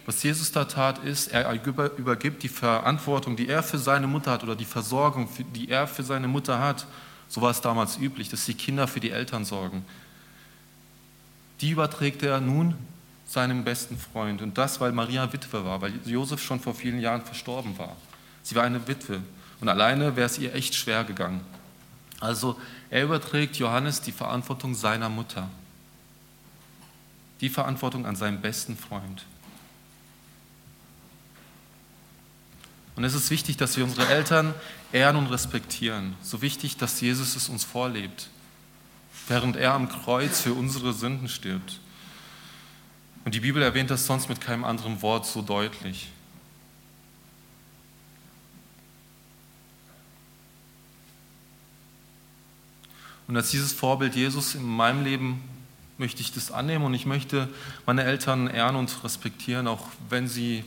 was 0.04 0.22
Jesus 0.22 0.50
da 0.50 0.64
tat, 0.64 0.98
ist, 1.04 1.28
er 1.28 1.52
übergibt 1.52 2.42
die 2.42 2.48
Verantwortung, 2.48 3.36
die 3.36 3.48
er 3.48 3.62
für 3.62 3.78
seine 3.78 4.06
Mutter 4.06 4.32
hat 4.32 4.42
oder 4.42 4.56
die 4.56 4.64
Versorgung, 4.64 5.28
die 5.54 5.68
er 5.68 5.86
für 5.86 6.02
seine 6.02 6.28
Mutter 6.28 6.58
hat. 6.58 6.86
So 7.28 7.40
war 7.40 7.50
es 7.50 7.60
damals 7.60 7.98
üblich, 7.98 8.28
dass 8.28 8.44
die 8.44 8.54
Kinder 8.54 8.88
für 8.88 9.00
die 9.00 9.10
Eltern 9.10 9.44
sorgen. 9.44 9.84
Die 11.60 11.70
überträgt 11.70 12.22
er 12.24 12.40
nun 12.40 12.74
seinem 13.26 13.64
besten 13.64 13.98
Freund. 13.98 14.42
Und 14.42 14.58
das, 14.58 14.80
weil 14.80 14.92
Maria 14.92 15.32
Witwe 15.32 15.64
war, 15.64 15.80
weil 15.80 15.92
Josef 16.04 16.42
schon 16.42 16.60
vor 16.60 16.74
vielen 16.74 17.00
Jahren 17.00 17.22
verstorben 17.22 17.78
war. 17.78 17.96
Sie 18.42 18.54
war 18.54 18.64
eine 18.64 18.86
Witwe 18.88 19.20
und 19.60 19.68
alleine 19.68 20.16
wäre 20.16 20.26
es 20.26 20.38
ihr 20.38 20.54
echt 20.54 20.74
schwer 20.74 21.04
gegangen. 21.04 21.40
Also 22.20 22.58
er 22.90 23.04
überträgt 23.04 23.56
Johannes 23.56 24.00
die 24.00 24.12
Verantwortung 24.12 24.74
seiner 24.74 25.08
Mutter, 25.08 25.48
die 27.40 27.48
Verantwortung 27.48 28.06
an 28.06 28.16
seinen 28.16 28.40
besten 28.40 28.76
Freund. 28.76 29.24
Und 32.94 33.04
es 33.04 33.14
ist 33.14 33.30
wichtig, 33.30 33.56
dass 33.56 33.76
wir 33.76 33.84
unsere 33.84 34.06
Eltern 34.06 34.54
ehren 34.92 35.16
und 35.16 35.26
respektieren. 35.28 36.14
So 36.22 36.42
wichtig, 36.42 36.76
dass 36.76 37.00
Jesus 37.00 37.36
es 37.36 37.48
uns 37.48 37.64
vorlebt, 37.64 38.28
während 39.28 39.56
er 39.56 39.74
am 39.74 39.88
Kreuz 39.88 40.40
für 40.40 40.52
unsere 40.52 40.92
Sünden 40.92 41.28
stirbt. 41.28 41.80
Und 43.24 43.34
die 43.34 43.40
Bibel 43.40 43.62
erwähnt 43.62 43.90
das 43.90 44.06
sonst 44.06 44.28
mit 44.28 44.40
keinem 44.40 44.64
anderen 44.64 45.00
Wort 45.02 45.26
so 45.26 45.42
deutlich. 45.42 46.10
Und 53.28 53.36
als 53.36 53.50
dieses 53.50 53.72
Vorbild 53.72 54.14
Jesus 54.14 54.54
in 54.54 54.64
meinem 54.64 55.04
Leben 55.04 55.42
möchte 55.96 56.20
ich 56.20 56.32
das 56.32 56.50
annehmen 56.50 56.84
und 56.84 56.94
ich 56.94 57.06
möchte 57.06 57.48
meine 57.86 58.02
Eltern 58.04 58.48
ehren 58.48 58.76
und 58.76 59.04
respektieren, 59.04 59.68
auch 59.68 59.86
wenn 60.08 60.26
sie, 60.26 60.64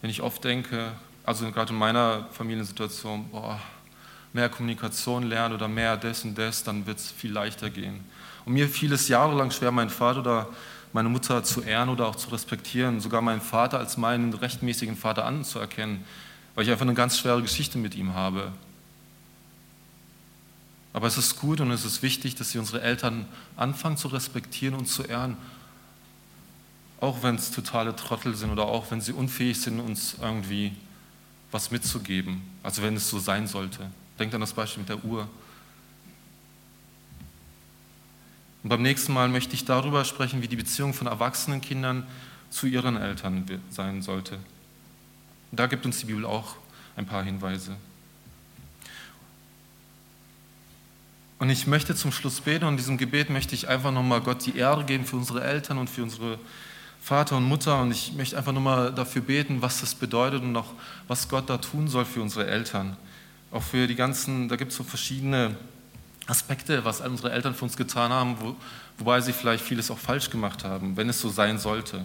wenn 0.00 0.10
ich 0.10 0.22
oft 0.22 0.44
denke, 0.44 0.92
also 1.24 1.50
gerade 1.50 1.72
in 1.72 1.78
meiner 1.78 2.28
Familiensituation, 2.30 3.28
boah, 3.30 3.60
mehr 4.32 4.48
Kommunikation 4.48 5.24
lernen 5.24 5.56
oder 5.56 5.66
mehr 5.66 5.96
das 5.96 6.24
und 6.24 6.38
das, 6.38 6.62
dann 6.62 6.86
wird 6.86 6.98
es 6.98 7.10
viel 7.10 7.32
leichter 7.32 7.68
gehen. 7.68 8.00
Und 8.44 8.52
mir 8.52 8.68
fiel 8.68 8.92
es 8.92 9.08
jahrelang 9.08 9.50
schwer, 9.50 9.72
meinen 9.72 9.90
Vater 9.90 10.20
oder 10.20 10.48
meine 10.96 11.10
Mutter 11.10 11.44
zu 11.44 11.60
ehren 11.60 11.90
oder 11.90 12.06
auch 12.06 12.16
zu 12.16 12.30
respektieren, 12.30 13.00
sogar 13.00 13.20
meinen 13.20 13.42
Vater 13.42 13.78
als 13.78 13.98
meinen 13.98 14.32
rechtmäßigen 14.32 14.96
Vater 14.96 15.26
anzuerkennen, 15.26 16.02
weil 16.54 16.64
ich 16.64 16.70
einfach 16.70 16.86
eine 16.86 16.94
ganz 16.94 17.18
schwere 17.18 17.42
Geschichte 17.42 17.76
mit 17.76 17.94
ihm 17.94 18.14
habe. 18.14 18.50
Aber 20.94 21.06
es 21.06 21.18
ist 21.18 21.38
gut 21.38 21.60
und 21.60 21.70
es 21.70 21.84
ist 21.84 22.02
wichtig, 22.02 22.34
dass 22.36 22.52
sie 22.52 22.58
unsere 22.58 22.80
Eltern 22.80 23.26
anfangen 23.58 23.98
zu 23.98 24.08
respektieren 24.08 24.74
und 24.74 24.86
zu 24.86 25.02
ehren, 25.02 25.36
auch 26.98 27.22
wenn 27.22 27.34
es 27.34 27.50
totale 27.50 27.94
Trottel 27.94 28.34
sind 28.34 28.50
oder 28.50 28.64
auch 28.64 28.90
wenn 28.90 29.02
sie 29.02 29.12
unfähig 29.12 29.60
sind, 29.60 29.80
uns 29.80 30.16
irgendwie 30.18 30.72
was 31.50 31.70
mitzugeben, 31.70 32.40
also 32.62 32.80
wenn 32.80 32.96
es 32.96 33.10
so 33.10 33.18
sein 33.18 33.46
sollte. 33.46 33.90
Denkt 34.18 34.34
an 34.34 34.40
das 34.40 34.54
Beispiel 34.54 34.80
mit 34.80 34.88
der 34.88 35.04
Uhr. 35.04 35.28
Und 38.66 38.70
beim 38.70 38.82
nächsten 38.82 39.12
Mal 39.12 39.28
möchte 39.28 39.54
ich 39.54 39.64
darüber 39.64 40.04
sprechen, 40.04 40.42
wie 40.42 40.48
die 40.48 40.56
Beziehung 40.56 40.92
von 40.92 41.06
erwachsenen 41.06 41.60
Kindern 41.60 42.04
zu 42.50 42.66
ihren 42.66 42.96
Eltern 42.96 43.48
sein 43.70 44.02
sollte. 44.02 44.40
Da 45.52 45.68
gibt 45.68 45.86
uns 45.86 46.00
die 46.00 46.06
Bibel 46.06 46.24
auch 46.24 46.56
ein 46.96 47.06
paar 47.06 47.22
Hinweise. 47.22 47.76
Und 51.38 51.48
ich 51.48 51.68
möchte 51.68 51.94
zum 51.94 52.10
Schluss 52.10 52.40
beten 52.40 52.64
und 52.64 52.72
in 52.72 52.76
diesem 52.78 52.98
Gebet 52.98 53.30
möchte 53.30 53.54
ich 53.54 53.68
einfach 53.68 53.92
nochmal 53.92 54.20
Gott 54.20 54.44
die 54.44 54.56
Ehre 54.56 54.82
geben 54.82 55.04
für 55.04 55.14
unsere 55.14 55.44
Eltern 55.44 55.78
und 55.78 55.88
für 55.88 56.02
unsere 56.02 56.40
Vater 57.00 57.36
und 57.36 57.44
Mutter. 57.44 57.80
Und 57.80 57.92
ich 57.92 58.14
möchte 58.14 58.36
einfach 58.36 58.50
nochmal 58.50 58.92
dafür 58.92 59.22
beten, 59.22 59.62
was 59.62 59.80
das 59.80 59.94
bedeutet 59.94 60.42
und 60.42 60.56
auch 60.56 60.72
was 61.06 61.28
Gott 61.28 61.48
da 61.48 61.58
tun 61.58 61.86
soll 61.86 62.04
für 62.04 62.20
unsere 62.20 62.48
Eltern. 62.48 62.96
Auch 63.52 63.62
für 63.62 63.86
die 63.86 63.94
ganzen, 63.94 64.48
da 64.48 64.56
gibt 64.56 64.72
es 64.72 64.76
so 64.76 64.82
verschiedene 64.82 65.54
Aspekte, 66.26 66.84
was 66.84 67.00
unsere 67.00 67.32
Eltern 67.32 67.54
für 67.54 67.64
uns 67.64 67.76
getan 67.76 68.12
haben, 68.12 68.36
wo, 68.40 68.56
wobei 68.98 69.20
sie 69.20 69.32
vielleicht 69.32 69.64
vieles 69.64 69.90
auch 69.90 69.98
falsch 69.98 70.30
gemacht 70.30 70.64
haben, 70.64 70.96
wenn 70.96 71.08
es 71.08 71.20
so 71.20 71.28
sein 71.28 71.58
sollte. 71.58 72.04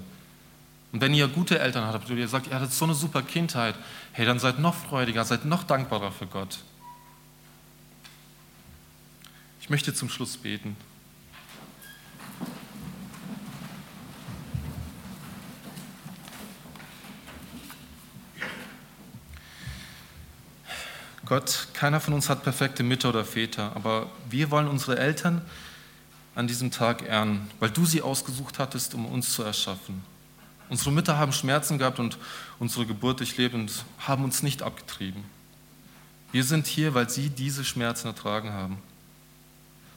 Und 0.91 1.01
wenn 1.01 1.13
ihr 1.13 1.27
gute 1.27 1.57
Eltern 1.59 1.85
habt 1.85 2.09
und 2.09 2.17
ihr 2.17 2.27
sagt, 2.27 2.47
ihr 2.47 2.55
hattet 2.55 2.73
so 2.73 2.85
eine 2.85 2.93
super 2.93 3.21
Kindheit, 3.21 3.75
hey, 4.11 4.25
dann 4.25 4.39
seid 4.39 4.59
noch 4.59 4.75
freudiger, 4.75 5.23
seid 5.23 5.45
noch 5.45 5.63
dankbarer 5.63 6.11
für 6.11 6.27
Gott. 6.27 6.59
Ich 9.61 9.69
möchte 9.69 9.93
zum 9.93 10.09
Schluss 10.09 10.37
beten. 10.37 10.75
Gott, 21.31 21.69
keiner 21.71 22.01
von 22.01 22.13
uns 22.13 22.27
hat 22.27 22.43
perfekte 22.43 22.83
Mütter 22.83 23.07
oder 23.07 23.23
Väter, 23.23 23.71
aber 23.73 24.07
wir 24.29 24.51
wollen 24.51 24.67
unsere 24.67 24.99
Eltern 24.99 25.41
an 26.35 26.45
diesem 26.45 26.71
Tag 26.71 27.07
ehren, 27.07 27.49
weil 27.61 27.69
du 27.69 27.85
sie 27.85 28.01
ausgesucht 28.01 28.59
hattest, 28.59 28.95
um 28.95 29.05
uns 29.05 29.31
zu 29.31 29.41
erschaffen. 29.41 30.03
Unsere 30.67 30.91
Mütter 30.91 31.17
haben 31.17 31.31
Schmerzen 31.31 31.77
gehabt 31.77 31.99
und 31.99 32.17
unsere 32.59 32.85
Geburt 32.85 33.19
durchlebt 33.19 33.55
und 33.55 33.71
haben 33.99 34.25
uns 34.25 34.43
nicht 34.43 34.61
abgetrieben. 34.61 35.23
Wir 36.33 36.43
sind 36.43 36.67
hier, 36.67 36.95
weil 36.95 37.09
sie 37.09 37.29
diese 37.29 37.63
Schmerzen 37.63 38.07
ertragen 38.07 38.51
haben. 38.51 38.79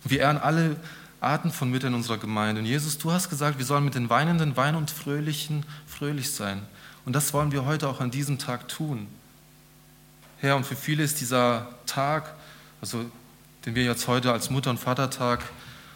Wir 0.05 0.21
ehren 0.21 0.39
alle 0.39 0.77
Arten 1.21 1.51
von 1.51 1.69
Müttern 1.69 1.95
in 1.95 1.97
unserer 1.97 2.19
Gemeinde. 2.19 2.61
Und 2.61 2.67
Jesus, 2.69 2.97
du 2.97 3.11
hast 3.11 3.29
gesagt, 3.29 3.59
wir 3.59 3.67
sollen 3.67 3.85
mit 3.85 3.97
den 3.97 4.09
Weinenden 4.09 4.57
weinen 4.57 4.77
und 4.77 4.93
Fröhlichen 4.93 5.67
fröhlich 5.89 6.31
sein. 6.31 6.63
Und 7.05 7.17
das 7.17 7.33
wollen 7.35 7.51
wir 7.51 7.65
heute 7.65 7.89
auch 7.89 7.99
an 7.99 8.13
diesem 8.13 8.39
Tag 8.39 8.69
tun. 8.69 9.09
Herr, 10.45 10.57
und 10.57 10.67
für 10.67 10.77
viele 10.77 11.03
ist 11.03 11.23
dieser 11.23 11.67
Tag, 11.87 12.35
also 12.83 13.07
den 13.65 13.75
wir 13.75 13.83
jetzt 13.83 14.07
heute 14.09 14.31
als 14.31 14.51
Mutter- 14.51 14.69
und 14.69 14.79
Vatertag 14.79 15.43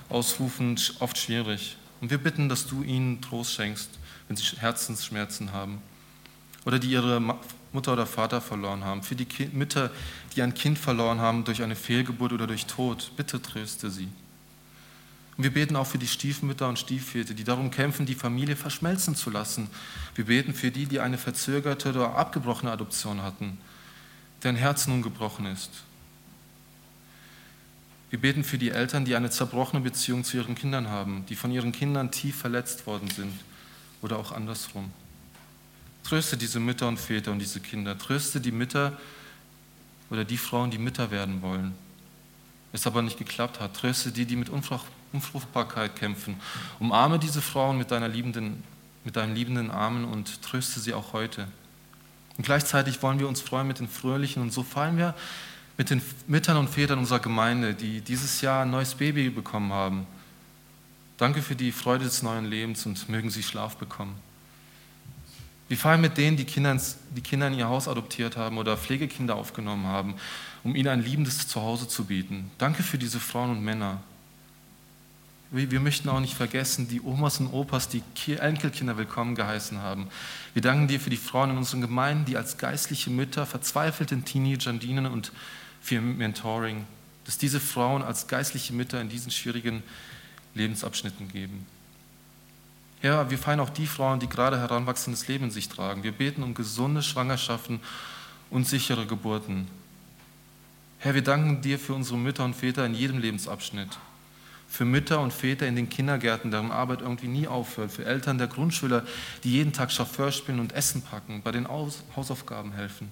ausrufen, 0.08 0.80
oft 1.00 1.18
schwierig. 1.18 1.76
Und 2.00 2.10
wir 2.10 2.16
bitten, 2.16 2.48
dass 2.48 2.66
du 2.66 2.82
ihnen 2.82 3.20
Trost 3.20 3.52
schenkst, 3.52 3.90
wenn 4.26 4.38
sie 4.38 4.44
Herzensschmerzen 4.56 5.52
haben 5.52 5.82
oder 6.64 6.78
die 6.78 6.88
ihre 6.88 7.20
Mutter 7.72 7.92
oder 7.92 8.06
Vater 8.06 8.40
verloren 8.40 8.84
haben, 8.84 9.02
für 9.02 9.16
die 9.16 9.26
Mütter, 9.52 9.90
die 10.34 10.40
ein 10.40 10.54
Kind 10.54 10.78
verloren 10.78 11.20
haben 11.20 11.44
durch 11.44 11.62
eine 11.62 11.76
Fehlgeburt 11.76 12.32
oder 12.32 12.46
durch 12.46 12.64
Tod. 12.64 13.12
Bitte 13.18 13.42
tröste 13.42 13.90
sie. 13.90 14.08
Und 15.36 15.44
wir 15.44 15.52
beten 15.52 15.76
auch 15.76 15.86
für 15.86 15.98
die 15.98 16.08
Stiefmütter 16.08 16.70
und 16.70 16.78
Stiefväter, 16.78 17.34
die 17.34 17.44
darum 17.44 17.70
kämpfen, 17.70 18.06
die 18.06 18.14
Familie 18.14 18.56
verschmelzen 18.56 19.14
zu 19.14 19.28
lassen. 19.28 19.68
Wir 20.14 20.24
beten 20.24 20.54
für 20.54 20.70
die, 20.70 20.86
die 20.86 21.00
eine 21.00 21.18
verzögerte 21.18 21.90
oder 21.90 22.14
abgebrochene 22.14 22.72
Adoption 22.72 23.20
hatten, 23.20 23.58
deren 24.42 24.56
Herz 24.56 24.86
nun 24.86 25.02
gebrochen 25.02 25.46
ist. 25.46 25.70
Wir 28.10 28.20
beten 28.20 28.42
für 28.42 28.58
die 28.58 28.70
Eltern, 28.70 29.04
die 29.04 29.16
eine 29.16 29.30
zerbrochene 29.30 29.82
Beziehung 29.82 30.24
zu 30.24 30.38
ihren 30.38 30.54
Kindern 30.54 30.88
haben, 30.88 31.26
die 31.28 31.36
von 31.36 31.50
ihren 31.50 31.72
Kindern 31.72 32.10
tief 32.10 32.36
verletzt 32.36 32.86
worden 32.86 33.10
sind 33.10 33.32
oder 34.00 34.18
auch 34.18 34.32
andersrum. 34.32 34.90
Tröste 36.04 36.38
diese 36.38 36.58
Mütter 36.58 36.88
und 36.88 36.98
Väter 36.98 37.32
und 37.32 37.38
diese 37.38 37.60
Kinder. 37.60 37.98
Tröste 37.98 38.40
die 38.40 38.52
Mütter 38.52 38.96
oder 40.08 40.24
die 40.24 40.38
Frauen, 40.38 40.70
die 40.70 40.78
Mütter 40.78 41.10
werden 41.10 41.42
wollen, 41.42 41.74
es 42.72 42.86
aber 42.86 43.02
nicht 43.02 43.18
geklappt 43.18 43.60
hat. 43.60 43.74
Tröste 43.74 44.10
die, 44.10 44.24
die 44.24 44.36
mit 44.36 44.48
Unfruchtbarkeit 44.48 45.96
kämpfen. 45.96 46.40
Umarme 46.78 47.18
diese 47.18 47.42
Frauen 47.42 47.76
mit, 47.76 47.90
deiner 47.90 48.08
liebenden, 48.08 48.62
mit 49.04 49.16
deinen 49.16 49.34
liebenden 49.34 49.70
Armen 49.70 50.06
und 50.06 50.40
tröste 50.40 50.80
sie 50.80 50.94
auch 50.94 51.12
heute. 51.12 51.48
Und 52.38 52.44
gleichzeitig 52.44 53.02
wollen 53.02 53.18
wir 53.18 53.28
uns 53.28 53.40
freuen 53.40 53.66
mit 53.66 53.80
den 53.80 53.88
Fröhlichen 53.88 54.40
und 54.40 54.52
so 54.52 54.62
fallen 54.62 54.96
wir 54.96 55.14
mit 55.76 55.90
den 55.90 56.00
Müttern 56.26 56.56
und 56.56 56.70
Vätern 56.70 56.98
unserer 56.98 57.18
Gemeinde, 57.18 57.74
die 57.74 58.00
dieses 58.00 58.40
Jahr 58.40 58.62
ein 58.62 58.70
neues 58.70 58.94
Baby 58.94 59.28
bekommen 59.28 59.72
haben. 59.72 60.06
Danke 61.18 61.42
für 61.42 61.56
die 61.56 61.72
Freude 61.72 62.04
des 62.04 62.22
neuen 62.22 62.46
Lebens 62.46 62.86
und 62.86 63.08
mögen 63.08 63.28
sie 63.28 63.42
Schlaf 63.42 63.76
bekommen. 63.76 64.14
Wir 65.68 65.76
feiern 65.76 66.00
mit 66.00 66.16
denen, 66.16 66.36
die 66.36 66.44
Kinder, 66.44 66.80
die 67.14 67.20
Kinder 67.20 67.48
in 67.48 67.54
ihr 67.54 67.68
Haus 67.68 67.88
adoptiert 67.88 68.36
haben 68.36 68.56
oder 68.56 68.76
Pflegekinder 68.76 69.34
aufgenommen 69.34 69.86
haben, 69.86 70.14
um 70.64 70.74
ihnen 70.74 70.88
ein 70.88 71.02
liebendes 71.02 71.46
Zuhause 71.46 71.88
zu 71.88 72.04
bieten. 72.04 72.50
Danke 72.56 72.82
für 72.82 72.98
diese 72.98 73.20
Frauen 73.20 73.50
und 73.50 73.62
Männer. 73.62 74.00
Wir 75.50 75.80
möchten 75.80 76.10
auch 76.10 76.20
nicht 76.20 76.34
vergessen, 76.34 76.88
die 76.88 77.00
Omas 77.00 77.40
und 77.40 77.46
Opas, 77.54 77.88
die 77.88 78.02
Enkelkinder 78.36 78.98
willkommen 78.98 79.34
geheißen 79.34 79.78
haben. 79.78 80.08
Wir 80.52 80.60
danken 80.60 80.88
dir 80.88 81.00
für 81.00 81.08
die 81.08 81.16
Frauen 81.16 81.50
in 81.50 81.56
unseren 81.56 81.80
Gemeinden, 81.80 82.26
die 82.26 82.36
als 82.36 82.58
geistliche 82.58 83.08
Mütter 83.08 83.46
verzweifelten 83.46 84.26
Teenagern 84.26 84.78
dienen 84.78 85.06
und 85.06 85.32
für 85.80 86.02
Mentoring, 86.02 86.84
dass 87.24 87.38
diese 87.38 87.60
Frauen 87.60 88.02
als 88.02 88.26
geistliche 88.26 88.74
Mütter 88.74 89.00
in 89.00 89.08
diesen 89.08 89.30
schwierigen 89.30 89.82
Lebensabschnitten 90.54 91.28
geben. 91.28 91.64
Herr, 93.00 93.30
wir 93.30 93.38
feiern 93.38 93.60
auch 93.60 93.70
die 93.70 93.86
Frauen, 93.86 94.20
die 94.20 94.28
gerade 94.28 94.58
heranwachsendes 94.58 95.28
Leben 95.28 95.44
in 95.44 95.50
sich 95.50 95.70
tragen. 95.70 96.02
Wir 96.02 96.12
beten 96.12 96.42
um 96.42 96.52
gesunde 96.52 97.02
Schwangerschaften 97.02 97.80
und 98.50 98.66
sichere 98.66 99.06
Geburten. 99.06 99.66
Herr, 100.98 101.14
wir 101.14 101.22
danken 101.22 101.62
dir 101.62 101.78
für 101.78 101.94
unsere 101.94 102.18
Mütter 102.18 102.44
und 102.44 102.54
Väter 102.54 102.84
in 102.84 102.94
jedem 102.94 103.18
Lebensabschnitt. 103.18 103.98
Für 104.68 104.84
Mütter 104.84 105.20
und 105.20 105.32
Väter 105.32 105.66
in 105.66 105.76
den 105.76 105.88
Kindergärten, 105.88 106.50
deren 106.50 106.70
Arbeit 106.70 107.00
irgendwie 107.00 107.28
nie 107.28 107.48
aufhört. 107.48 107.90
Für 107.90 108.04
Eltern 108.04 108.38
der 108.38 108.48
Grundschüler, 108.48 109.04
die 109.42 109.52
jeden 109.52 109.72
Tag 109.72 109.90
Chauffeur 109.90 110.30
spielen 110.30 110.60
und 110.60 110.72
Essen 110.72 111.02
packen, 111.02 111.42
bei 111.42 111.52
den 111.52 111.66
Hausaufgaben 111.68 112.72
helfen. 112.72 113.10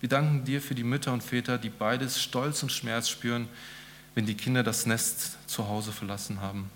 Wir 0.00 0.08
danken 0.08 0.44
dir 0.44 0.60
für 0.60 0.74
die 0.74 0.84
Mütter 0.84 1.12
und 1.12 1.22
Väter, 1.22 1.58
die 1.58 1.70
beides 1.70 2.20
Stolz 2.20 2.62
und 2.62 2.72
Schmerz 2.72 3.08
spüren, 3.08 3.48
wenn 4.14 4.26
die 4.26 4.34
Kinder 4.34 4.62
das 4.62 4.86
Nest 4.86 5.38
zu 5.46 5.68
Hause 5.68 5.92
verlassen 5.92 6.40
haben. 6.40 6.70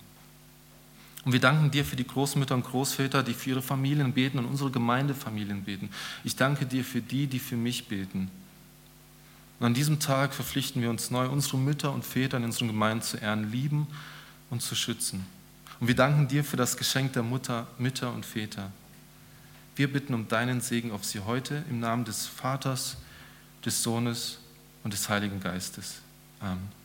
Und 1.25 1.33
wir 1.33 1.39
danken 1.39 1.69
dir 1.69 1.83
für 1.83 1.95
die 1.95 2.07
Großmütter 2.07 2.55
und 2.55 2.65
Großväter, 2.65 3.23
die 3.23 3.33
für 3.33 3.51
ihre 3.51 3.61
Familien 3.61 4.13
beten 4.13 4.39
und 4.39 4.45
unsere 4.45 4.71
Gemeindefamilien 4.71 5.63
beten. 5.63 5.89
Ich 6.23 6.35
danke 6.35 6.65
dir 6.65 6.83
für 6.83 7.01
die, 7.01 7.27
die 7.27 7.39
für 7.39 7.57
mich 7.57 7.87
beten. 7.87 8.31
Und 9.59 9.65
an 9.65 9.73
diesem 9.73 9.99
Tag 9.99 10.33
verpflichten 10.33 10.81
wir 10.81 10.89
uns 10.89 11.11
neu, 11.11 11.27
unsere 11.27 11.57
Mütter 11.57 11.91
und 11.93 12.05
Väter 12.05 12.37
in 12.37 12.45
unseren 12.45 12.67
Gemeinden 12.67 13.03
zu 13.03 13.17
ehren, 13.17 13.51
lieben 13.51 13.87
und 14.49 14.61
zu 14.61 14.75
schützen. 14.75 15.25
Und 15.79 15.87
wir 15.87 15.95
danken 15.95 16.27
dir 16.27 16.43
für 16.43 16.57
das 16.57 16.77
Geschenk 16.77 17.13
der 17.13 17.23
Mutter, 17.23 17.67
Mütter 17.77 18.13
und 18.13 18.25
Väter. 18.25 18.71
Wir 19.75 19.91
bitten 19.91 20.13
um 20.13 20.27
deinen 20.27 20.61
Segen 20.61 20.91
auf 20.91 21.05
sie 21.05 21.21
heute 21.21 21.63
im 21.69 21.79
Namen 21.79 22.05
des 22.05 22.25
Vaters, 22.25 22.97
des 23.65 23.83
Sohnes 23.83 24.39
und 24.83 24.93
des 24.93 25.07
Heiligen 25.09 25.39
Geistes. 25.39 26.01
Amen. 26.39 26.78